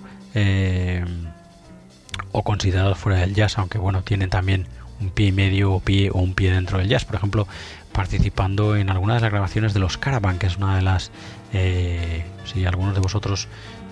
o 2.31 2.43
considerados 2.43 2.97
fuera 2.97 3.19
del 3.19 3.33
jazz, 3.33 3.57
aunque 3.57 3.77
bueno, 3.77 4.01
tienen 4.03 4.29
también 4.29 4.67
un 4.99 5.09
pie 5.09 5.27
y 5.27 5.31
medio 5.31 5.73
o, 5.73 5.79
pie, 5.79 6.09
o 6.11 6.19
un 6.19 6.33
pie 6.33 6.51
dentro 6.51 6.77
del 6.77 6.87
jazz. 6.87 7.05
Por 7.05 7.15
ejemplo, 7.15 7.47
participando 7.91 8.75
en 8.75 8.89
algunas 8.89 9.17
de 9.17 9.21
las 9.21 9.31
grabaciones 9.31 9.73
de 9.73 9.79
los 9.79 9.97
Caravan, 9.97 10.37
que 10.37 10.47
es 10.47 10.57
una 10.57 10.75
de 10.75 10.81
las, 10.81 11.11
eh, 11.53 12.25
si 12.45 12.65
algunos 12.65 12.93
de 12.93 13.01
vosotros, 13.01 13.47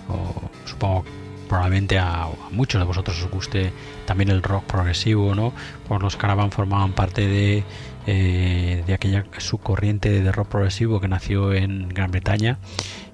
o, 0.08 0.50
supongo 0.66 1.04
probablemente 1.48 1.98
a, 1.98 2.26
muchos 2.50 2.80
de 2.80 2.86
vosotros 2.86 3.22
os 3.22 3.30
guste 3.30 3.72
también 4.06 4.30
el 4.30 4.42
rock 4.42 4.64
progresivo, 4.64 5.34
¿no? 5.34 5.52
Pues 5.86 6.00
los 6.00 6.16
Caravan 6.16 6.50
formaban 6.50 6.92
parte 6.92 7.26
de, 7.26 7.64
eh, 8.06 8.82
de 8.86 8.94
aquella 8.94 9.24
subcorriente 9.38 10.22
de 10.22 10.32
rock 10.32 10.48
progresivo 10.48 11.00
que 11.00 11.08
nació 11.08 11.52
en 11.52 11.88
Gran 11.88 12.10
Bretaña 12.10 12.58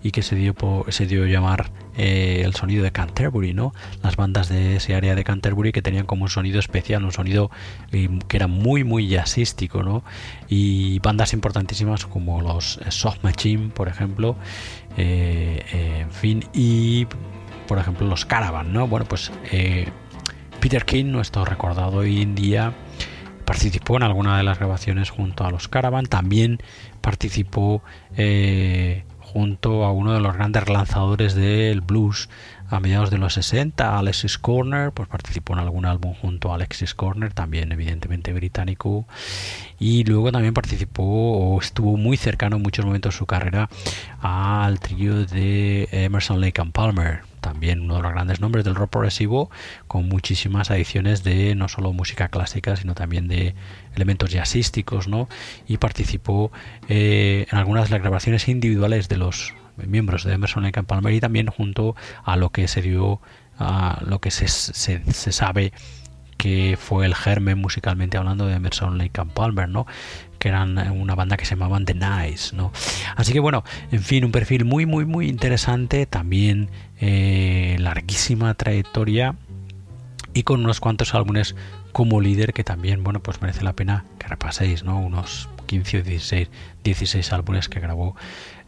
y 0.03 0.13
que 0.13 0.23
se 0.23 0.37
dio, 0.37 0.55
se 0.89 1.07
dio 1.07 1.27
llamar 1.27 1.71
eh, 1.97 2.43
el 2.45 2.55
sonido 2.55 2.83
de 2.83 2.93
Canterbury, 2.93 3.53
¿no? 3.53 3.75
Las 4.03 4.17
bandas 4.17 4.49
de 4.49 4.77
ese 4.77 4.95
área 4.95 5.15
de 5.15 5.25
Canterbury 5.25 5.73
que 5.73 5.83
tenían 5.83 6.07
como 6.07 6.25
un 6.25 6.31
sonido 6.31 6.59
especial, 6.59 7.05
un 7.05 7.13
sonido 7.13 7.51
eh, 7.93 8.09
que 8.27 8.37
era 8.37 8.47
muy, 8.47 8.85
muy 8.85 9.09
jazzístico, 9.09 9.83
¿no? 9.83 10.03
Y 10.49 10.99
bandas 11.01 11.33
importantísimas 11.35 12.07
como 12.07 12.41
los 12.41 12.79
eh, 12.79 12.91
Soft 12.91 13.23
Machine, 13.23 13.69
por 13.69 13.89
ejemplo, 13.89 14.37
en 14.97 16.11
fin, 16.11 16.45
y 16.53 17.07
por 17.67 17.79
ejemplo 17.79 18.07
los 18.07 18.25
Caravan, 18.25 18.73
¿no? 18.73 18.87
Bueno, 18.87 19.07
pues 19.07 19.31
Peter 20.61 20.85
King, 20.85 21.07
nuestro 21.07 21.45
recordado 21.45 21.99
hoy 21.99 22.23
en 22.23 22.35
día, 22.35 22.75
participó 23.45 23.97
en 23.97 24.03
alguna 24.03 24.37
de 24.37 24.43
las 24.43 24.59
grabaciones 24.59 25.11
junto 25.11 25.45
a 25.45 25.51
los 25.51 25.69
Caravan, 25.69 26.07
también 26.07 26.59
participó 27.01 27.83
junto 29.33 29.85
a 29.85 29.93
uno 29.93 30.13
de 30.13 30.21
los 30.21 30.35
grandes 30.35 30.69
lanzadores 30.69 31.35
del 31.35 31.81
blues 31.81 32.29
a 32.71 32.79
mediados 32.79 33.11
de 33.11 33.19
los 33.19 33.35
60, 33.35 33.99
Alexis 33.99 34.39
Corner, 34.39 34.93
pues 34.93 35.09
participó 35.09 35.55
en 35.55 35.59
algún 35.59 35.87
álbum 35.87 36.15
junto 36.15 36.53
a 36.53 36.55
Alexis 36.55 36.95
Corner, 36.95 37.33
también 37.33 37.73
evidentemente 37.73 38.33
británico, 38.33 39.07
y 39.79 40.05
luego 40.05 40.31
también 40.31 40.55
participó 40.55 41.03
o 41.03 41.61
estuvo 41.61 41.97
muy 41.97 42.17
cercano 42.17 42.57
en 42.57 42.63
muchos 42.63 42.85
momentos 42.85 43.15
de 43.15 43.19
su 43.19 43.27
carrera 43.27 43.69
al 44.21 44.79
trío 44.79 45.27
de 45.27 45.89
Emerson 45.91 46.41
Lake 46.41 46.61
and 46.61 46.73
Palmer, 46.73 47.23
también 47.41 47.81
uno 47.81 47.97
de 47.97 48.03
los 48.03 48.13
grandes 48.13 48.41
nombres 48.41 48.65
del 48.65 48.77
rock 48.77 48.91
progresivo, 48.91 49.51
con 49.89 50.09
muchísimas 50.09 50.71
adiciones 50.71 51.25
de 51.25 51.57
no 51.57 51.69
solo 51.69 51.93
música 51.93 52.29
clásica, 52.29 52.77
sino 52.77 52.95
también 52.95 53.27
de 53.27 53.55
elementos 53.97 54.31
jazzísticos, 54.31 55.09
¿no? 55.09 55.29
Y 55.67 55.79
participó 55.79 56.53
eh, 56.89 57.47
en 57.51 57.59
algunas 57.59 57.89
de 57.89 57.95
las 57.95 58.03
grabaciones 58.03 58.49
individuales 58.49 59.09
de 59.09 59.17
los 59.17 59.55
miembros 59.87 60.25
de 60.25 60.35
Emerson 60.35 60.63
Lake 60.63 60.79
and 60.79 60.89
Palmer 60.89 61.13
y 61.13 61.21
también 61.21 61.47
junto 61.49 61.97
a 62.25 62.37
lo 62.37 62.51
que 62.51 62.69
se 62.69 62.83
dio, 62.83 63.21
a 63.59 64.01
lo 64.07 64.21
que 64.21 64.31
se, 64.31 64.49
se, 64.49 65.03
se 65.13 65.33
sabe 65.33 65.73
que 66.37 66.79
fue 66.81 67.05
el 67.05 67.15
germen 67.15 67.59
musicalmente 67.59 68.17
hablando 68.17 68.47
de 68.47 68.55
Emerson 68.55 68.97
Lake 68.97 69.21
and 69.21 69.33
Palmer, 69.33 69.69
¿no? 69.69 69.87
que 70.41 70.49
eran 70.49 70.79
una 70.91 71.15
banda 71.15 71.37
que 71.37 71.45
se 71.45 71.55
llamaban 71.55 71.85
The 71.85 71.95
Nice, 71.95 72.57
¿no? 72.57 72.73
Así 73.15 73.35
que 73.35 73.41
bueno, 73.41 73.63
en 73.93 74.03
fin, 74.03 74.25
un 74.25 74.33
perfil 74.33 74.65
muy, 74.65 74.87
muy, 74.87 75.05
muy 75.05 75.29
interesante, 75.29 76.07
también 76.07 76.71
eh, 76.99 77.77
larguísima 77.79 78.55
trayectoria 78.55 79.37
y 80.33 80.43
con 80.45 80.65
unos 80.65 80.81
cuantos 80.81 81.15
álbumes 81.15 81.55
como 81.93 82.23
líder 82.23 82.55
que 82.55 82.65
también, 82.65 83.05
bueno, 83.05 83.21
pues 83.21 83.43
merece 83.43 83.63
la 83.63 83.75
pena 83.75 84.07
que 84.19 84.29
repaséis, 84.29 84.83
¿no? 84.83 84.99
Unos 84.99 85.51
15 85.67 85.99
o 85.99 86.03
16, 86.03 86.49
16 86.85 87.33
álbumes 87.35 87.69
que 87.69 87.79
grabó 87.79 88.17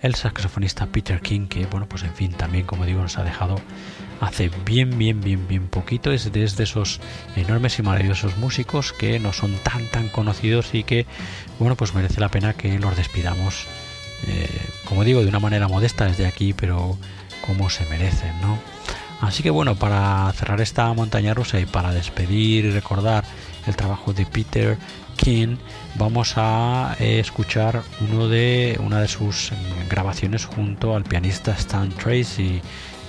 el 0.03 0.15
saxofonista 0.15 0.87
Peter 0.87 1.21
King, 1.21 1.47
que 1.47 1.67
bueno, 1.67 1.87
pues 1.89 2.03
en 2.03 2.15
fin, 2.15 2.33
también 2.33 2.67
como 2.67 2.85
digo, 2.85 3.01
nos 3.01 3.19
ha 3.19 3.25
dejado 3.25 3.57
hace 4.21 4.51
bien, 4.65 4.99
bien, 4.99 5.21
bien, 5.21 5.47
bien 5.49 5.69
poquito. 5.69 6.13
Es 6.13 6.33
desde 6.33 6.65
esos 6.65 7.01
enormes 7.37 7.79
y 7.79 7.83
maravillosos 7.83 8.37
músicos 8.37 8.93
que 8.93 9.19
no 9.19 9.33
son 9.33 9.55
tan, 9.63 9.89
tan 9.91 10.09
conocidos 10.09 10.75
y 10.75 10.85
que, 10.85 11.07
bueno, 11.59 11.77
pues 11.77 11.95
merece 11.95 12.21
la 12.21 12.29
pena 12.29 12.55
que 12.55 12.79
los 12.79 12.97
despidamos, 12.97 13.67
eh, 14.27 14.49
como 14.85 15.05
digo, 15.05 15.23
de 15.23 15.29
una 15.29 15.41
manera 15.41 15.69
modesta 15.69 16.07
desde 16.07 16.27
aquí, 16.27 16.53
pero 16.53 16.99
como 17.47 17.71
se 17.71 17.85
merecen, 17.87 18.41
¿no? 18.41 18.59
Así 19.21 19.45
que 19.45 19.51
bueno, 19.51 19.77
para 19.77 20.33
cerrar 20.33 20.61
esta 20.61 20.93
montaña 20.95 21.33
rusa 21.33 21.61
y 21.61 21.67
para 21.67 21.93
despedir 21.93 22.65
y 22.65 22.71
recordar 22.73 23.25
el 23.69 23.77
trabajo 23.77 24.13
de 24.13 24.27
Peter 24.27 24.77
King, 25.17 25.59
vamos 25.97 26.35
a 26.37 26.97
eh, 26.99 27.21
escuchar 27.21 27.83
uno 28.01 28.29
de, 28.29 28.79
una 28.83 29.01
de 29.01 29.09
sus 29.09 29.53
grabaciones 29.89 30.45
junto 30.45 30.97
al 30.97 31.05
pianista 31.05 31.53
Stan 31.53 31.91
Tracy. 31.91 32.61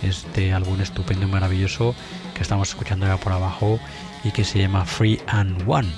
Este 0.02 0.52
álbum 0.52 0.82
estupendo 0.82 1.26
y 1.26 1.30
maravilloso 1.30 1.96
que 2.34 2.42
estamos 2.42 2.70
escuchando 2.70 3.06
ya 3.06 3.18
por 3.18 3.32
abajo 3.32 3.80
y 4.24 4.32
que 4.32 4.44
se 4.44 4.60
llama 4.60 4.86
Free 4.86 5.22
and 5.28 5.64
One. 5.66 5.90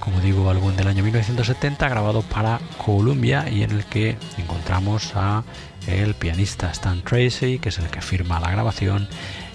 Como 0.00 0.20
digo, 0.20 0.48
álbum 0.50 0.74
del 0.76 0.88
año 0.88 1.02
1970 1.02 1.88
grabado 1.88 2.22
para 2.22 2.60
Columbia 2.84 3.48
y 3.50 3.62
en 3.62 3.70
el 3.70 3.84
que 3.84 4.16
encontramos 4.38 5.12
a 5.14 5.44
el 5.86 6.14
pianista 6.14 6.70
Stan 6.70 7.02
Tracy, 7.02 7.58
que 7.58 7.68
es 7.68 7.78
el 7.78 7.88
que 7.88 8.00
firma 8.00 8.40
la 8.40 8.50
grabación, 8.50 9.08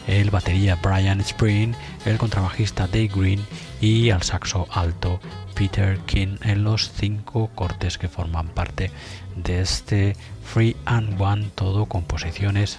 el 0.08 0.32
batería 0.32 0.76
Brian 0.76 1.22
Spring, 1.22 1.74
el 2.06 2.18
contrabajista 2.18 2.88
Dave 2.88 3.12
Green 3.14 3.46
y 3.82 4.10
al 4.10 4.24
saxo 4.24 4.68
alto 4.72 5.20
Peter 5.60 6.00
King 6.06 6.38
en 6.44 6.64
los 6.64 6.90
cinco 6.90 7.50
cortes 7.54 7.98
que 7.98 8.08
forman 8.08 8.48
parte 8.48 8.92
de 9.36 9.60
este 9.60 10.16
Free 10.46 10.78
and 10.86 11.22
One, 11.22 11.50
todo 11.54 11.86
composiciones 11.86 12.78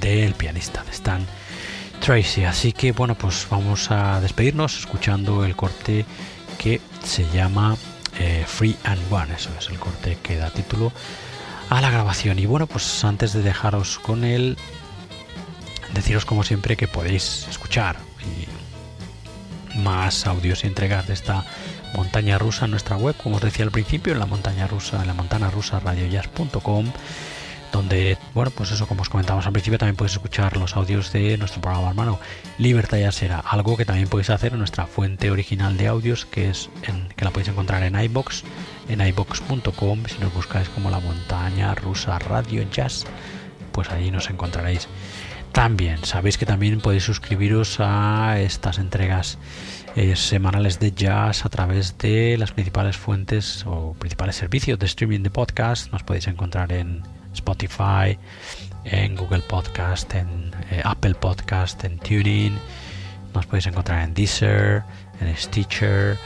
del 0.00 0.34
pianista 0.34 0.82
de 0.82 0.90
Stan 0.90 1.24
Tracy. 2.00 2.42
Así 2.42 2.72
que 2.72 2.90
bueno, 2.90 3.14
pues 3.14 3.46
vamos 3.48 3.92
a 3.92 4.20
despedirnos 4.20 4.76
escuchando 4.76 5.44
el 5.44 5.54
corte 5.54 6.04
que 6.58 6.80
se 7.04 7.24
llama 7.30 7.76
eh, 8.18 8.44
Free 8.44 8.74
and 8.82 9.00
One. 9.12 9.32
Eso 9.32 9.50
es 9.56 9.68
el 9.68 9.78
corte 9.78 10.18
que 10.20 10.38
da 10.38 10.50
título 10.50 10.90
a 11.70 11.80
la 11.80 11.92
grabación. 11.92 12.40
Y 12.40 12.46
bueno, 12.46 12.66
pues 12.66 13.04
antes 13.04 13.32
de 13.32 13.42
dejaros 13.42 14.00
con 14.00 14.24
él, 14.24 14.58
deciros 15.94 16.24
como 16.24 16.42
siempre 16.42 16.76
que 16.76 16.88
podéis 16.88 17.46
escuchar 17.48 17.98
más 19.76 20.26
audios 20.26 20.64
y 20.64 20.66
entregas 20.66 21.06
de 21.06 21.14
esta 21.14 21.44
montaña 21.94 22.38
rusa 22.38 22.64
en 22.64 22.72
nuestra 22.72 22.96
web, 22.96 23.14
como 23.22 23.36
os 23.36 23.42
decía 23.42 23.64
al 23.64 23.70
principio, 23.70 24.12
en 24.12 24.18
la 24.18 24.26
montaña 24.26 24.66
rusa, 24.66 25.00
en 25.00 25.06
la 25.06 25.14
montana 25.14 25.50
rusa 25.50 25.80
radiojazz.com 25.80 26.92
donde, 27.72 28.16
bueno, 28.32 28.50
pues 28.50 28.70
eso, 28.70 28.86
como 28.86 29.02
os 29.02 29.08
comentábamos 29.08 29.46
al 29.46 29.52
principio, 29.52 29.78
también 29.78 29.96
podéis 29.96 30.14
escuchar 30.14 30.56
los 30.56 30.76
audios 30.76 31.12
de 31.12 31.36
nuestro 31.36 31.60
programa 31.60 31.90
hermano 31.90 32.18
Libertad 32.58 32.98
ya 32.98 33.12
será, 33.12 33.40
algo 33.40 33.76
que 33.76 33.84
también 33.84 34.08
podéis 34.08 34.30
hacer 34.30 34.52
en 34.52 34.58
nuestra 34.58 34.86
fuente 34.86 35.30
original 35.30 35.76
de 35.76 35.88
audios, 35.88 36.24
que 36.24 36.48
es 36.48 36.70
en, 36.84 37.08
que 37.16 37.24
la 37.24 37.30
podéis 37.30 37.48
encontrar 37.48 37.82
en 37.82 38.00
iBox, 38.00 38.44
en 38.88 39.00
iBox.com, 39.06 40.04
si 40.06 40.18
nos 40.18 40.32
buscáis 40.32 40.68
como 40.70 40.90
la 40.90 41.00
montaña 41.00 41.74
rusa 41.74 42.18
radio 42.18 42.62
jazz, 42.70 43.04
pues 43.72 43.90
ahí 43.90 44.10
nos 44.10 44.30
encontraréis. 44.30 44.88
También 45.52 46.04
sabéis 46.04 46.38
que 46.38 46.46
también 46.46 46.80
podéis 46.80 47.04
suscribiros 47.04 47.78
a 47.80 48.38
estas 48.40 48.78
entregas 48.78 49.38
eh, 49.96 50.14
semanales 50.14 50.78
de 50.78 50.92
jazz 50.92 51.46
a 51.46 51.48
través 51.48 51.96
de 51.96 52.36
las 52.38 52.52
principales 52.52 52.96
fuentes 52.96 53.64
o 53.66 53.94
principales 53.94 54.36
servicios 54.36 54.78
de 54.78 54.86
streaming 54.86 55.20
de 55.20 55.30
podcast. 55.30 55.90
Nos 55.90 56.02
podéis 56.02 56.26
encontrar 56.26 56.70
en 56.72 57.02
Spotify, 57.32 58.18
en 58.84 59.16
Google 59.16 59.40
Podcast, 59.40 60.14
en 60.14 60.52
eh, 60.70 60.82
Apple 60.84 61.14
Podcast, 61.14 61.82
en 61.84 61.98
Tuning. 61.98 62.58
Nos 63.34 63.46
podéis 63.46 63.66
encontrar 63.66 64.02
en 64.02 64.12
Deezer, 64.12 64.82
en 65.20 65.36
Stitcher. 65.36 66.18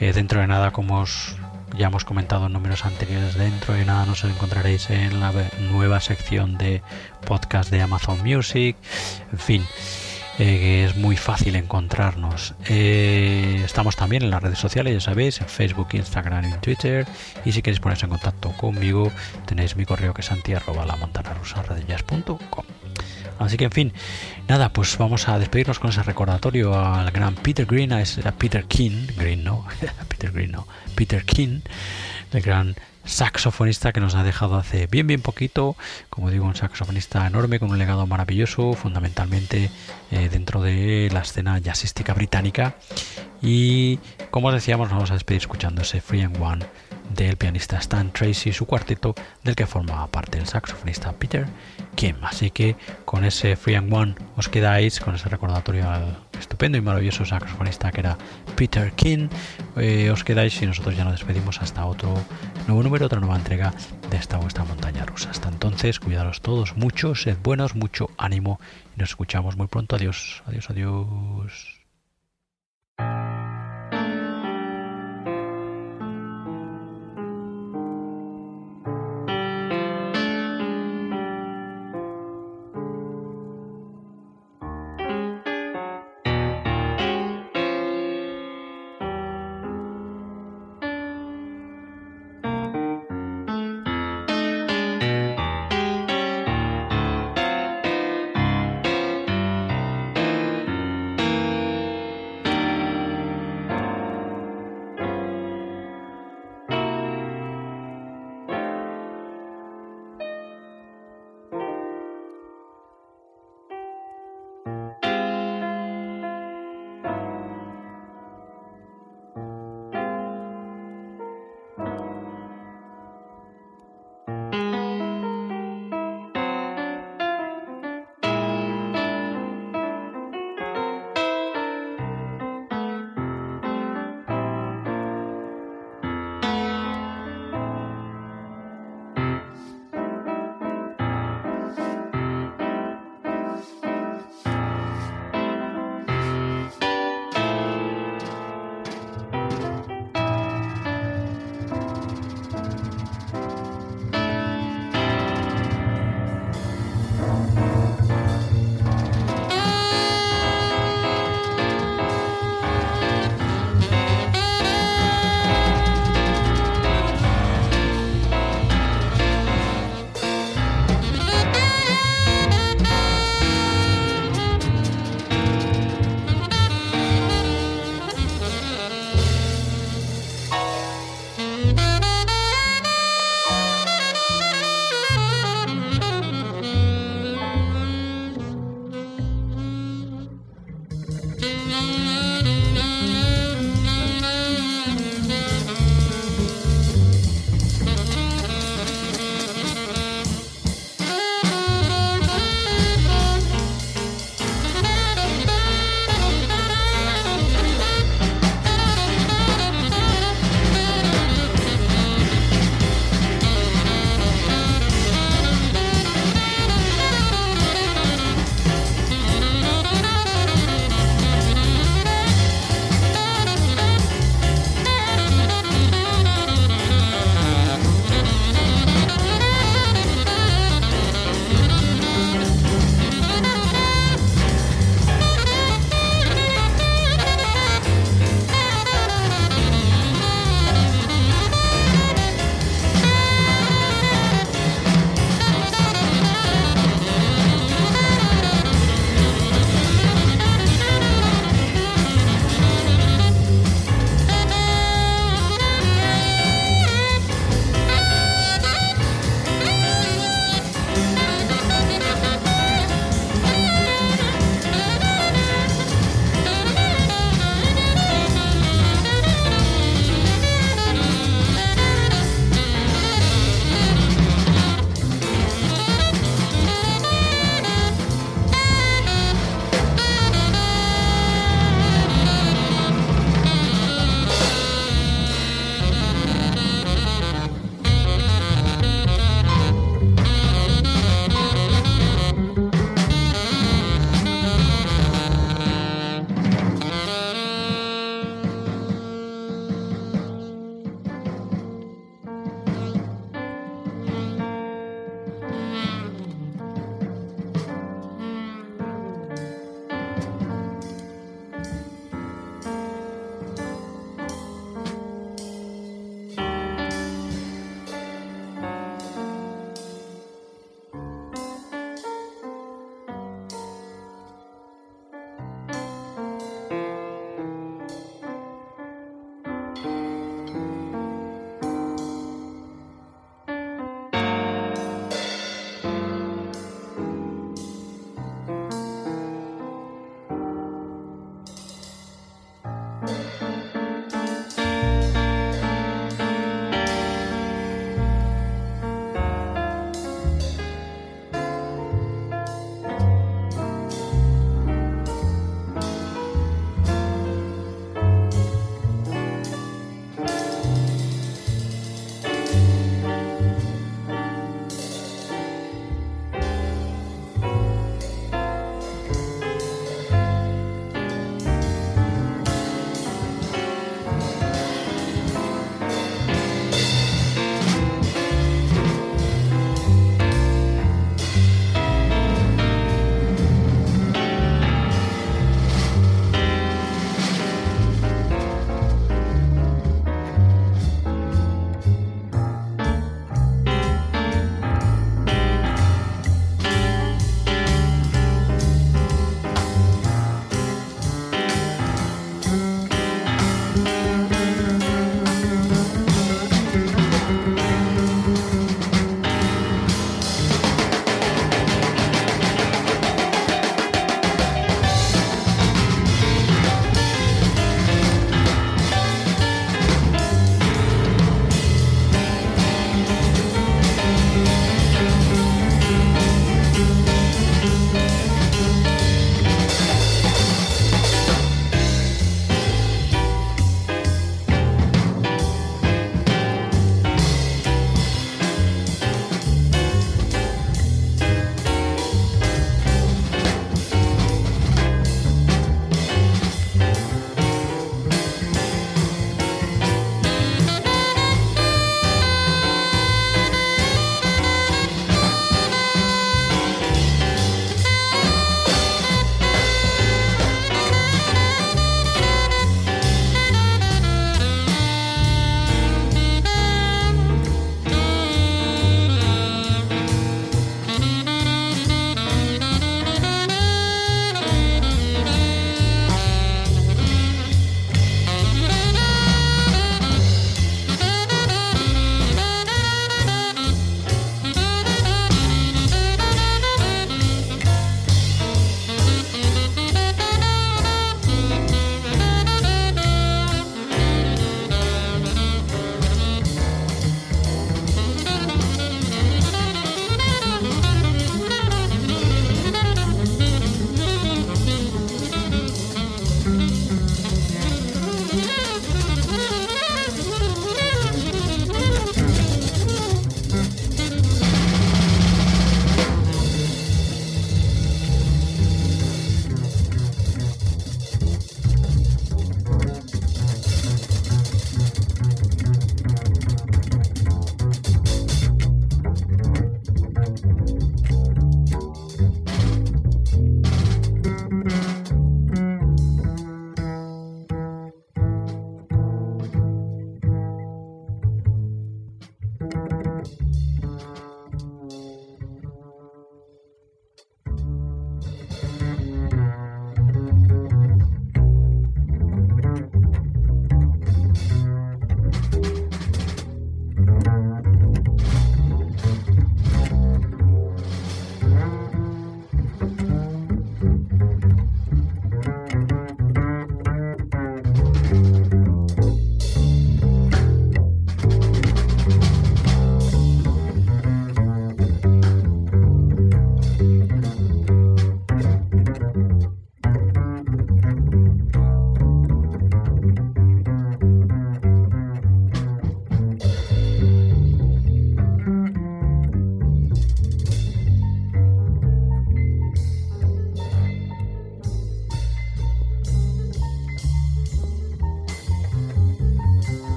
Eh, 0.00 0.12
dentro 0.12 0.40
de 0.40 0.46
nada, 0.46 0.70
como 0.70 1.00
os 1.00 1.36
ya 1.76 1.86
hemos 1.86 2.04
comentado 2.04 2.46
en 2.46 2.52
números 2.52 2.84
anteriores 2.84 3.34
dentro 3.34 3.80
y 3.80 3.84
nada 3.84 4.06
nos 4.06 4.24
encontraréis 4.24 4.90
en 4.90 5.20
la 5.20 5.32
nueva 5.70 6.00
sección 6.00 6.56
de 6.56 6.82
podcast 7.26 7.70
de 7.70 7.82
Amazon 7.82 8.22
Music. 8.22 8.76
En 9.32 9.38
fin 9.38 9.66
eh, 10.38 10.86
es 10.86 10.96
muy 10.96 11.16
fácil 11.16 11.56
encontrarnos. 11.56 12.54
Eh, 12.68 13.62
estamos 13.64 13.96
también 13.96 14.22
en 14.22 14.30
las 14.30 14.42
redes 14.42 14.58
sociales 14.58 14.94
ya 14.94 15.00
sabéis 15.00 15.40
en 15.40 15.48
Facebook 15.48 15.88
Instagram 15.92 16.48
y 16.48 16.52
Twitter. 16.58 17.06
Y 17.44 17.52
si 17.52 17.62
queréis 17.62 17.80
ponerse 17.80 18.06
en 18.06 18.10
contacto 18.10 18.50
conmigo 18.52 19.10
tenéis 19.46 19.76
mi 19.76 19.84
correo 19.84 20.14
que 20.14 20.20
es 20.20 20.26
santi 20.26 20.54
arroba 20.54 20.86
la 20.86 20.96
montana 20.96 21.34
Así 23.38 23.56
que 23.56 23.64
en 23.64 23.72
fin, 23.72 23.92
nada, 24.48 24.72
pues 24.72 24.96
vamos 24.98 25.28
a 25.28 25.38
despedirnos 25.38 25.78
con 25.78 25.90
ese 25.90 26.02
recordatorio 26.02 26.78
al 26.78 27.10
gran 27.10 27.34
Peter 27.34 27.66
Green, 27.66 27.92
a, 27.92 28.02
Peter 28.38 28.64
King, 28.64 29.06
Green 29.16 29.44
no, 29.44 29.66
Peter 30.08 30.30
Green 30.30 30.52
no, 30.52 30.66
Peter 30.94 31.24
King, 31.24 31.60
el 32.32 32.42
gran 32.42 32.76
saxofonista 33.04 33.92
que 33.92 34.00
nos 34.00 34.14
ha 34.14 34.22
dejado 34.22 34.56
hace 34.56 34.86
bien 34.86 35.06
bien 35.06 35.20
poquito, 35.20 35.76
como 36.08 36.30
digo, 36.30 36.46
un 36.46 36.56
saxofonista 36.56 37.26
enorme 37.26 37.58
con 37.58 37.70
un 37.70 37.78
legado 37.78 38.06
maravilloso, 38.06 38.72
fundamentalmente 38.72 39.70
eh, 40.10 40.28
dentro 40.30 40.62
de 40.62 41.10
la 41.12 41.20
escena 41.20 41.58
jazzística 41.58 42.14
británica. 42.14 42.76
Y 43.42 43.98
como 44.30 44.48
os 44.48 44.54
decíamos, 44.54 44.90
vamos 44.90 45.10
a 45.10 45.14
despedir 45.14 45.42
escuchando 45.42 45.82
ese 45.82 46.00
Free 46.00 46.22
and 46.22 46.40
One 46.40 46.64
del 47.10 47.36
pianista 47.36 47.76
Stan 47.78 48.10
Tracy 48.10 48.52
su 48.52 48.66
cuarteto, 48.66 49.14
del 49.42 49.54
que 49.54 49.66
formaba 49.66 50.06
parte 50.06 50.38
el 50.38 50.46
saxofonista 50.46 51.12
Peter 51.12 51.46
Así 52.22 52.50
que 52.50 52.76
con 53.04 53.24
ese 53.24 53.56
Free 53.56 53.76
and 53.76 53.92
One 53.92 54.14
os 54.36 54.48
quedáis, 54.48 55.00
con 55.00 55.14
ese 55.14 55.28
recordatorio 55.28 55.86
estupendo 56.38 56.76
y 56.76 56.80
maravilloso 56.80 57.24
saxofonista 57.24 57.92
que 57.92 58.00
era 58.00 58.18
Peter 58.56 58.92
King. 58.92 59.28
Eh, 59.76 60.10
os 60.10 60.24
quedáis 60.24 60.60
y 60.60 60.66
nosotros 60.66 60.96
ya 60.96 61.04
nos 61.04 61.14
despedimos 61.14 61.62
hasta 61.62 61.86
otro 61.86 62.14
nuevo 62.66 62.82
número, 62.82 63.06
otra 63.06 63.20
nueva 63.20 63.36
entrega 63.36 63.72
de 64.10 64.16
esta 64.16 64.38
vuestra 64.38 64.64
montaña 64.64 65.06
rusa. 65.06 65.30
Hasta 65.30 65.48
entonces, 65.48 66.00
cuidaros 66.00 66.40
todos 66.42 66.76
mucho, 66.76 67.14
sed 67.14 67.38
buenos, 67.42 67.74
mucho 67.74 68.10
ánimo 68.18 68.60
y 68.96 69.00
nos 69.00 69.10
escuchamos 69.10 69.56
muy 69.56 69.68
pronto. 69.68 69.96
Adiós, 69.96 70.42
adiós, 70.46 70.68
adiós. 70.70 71.80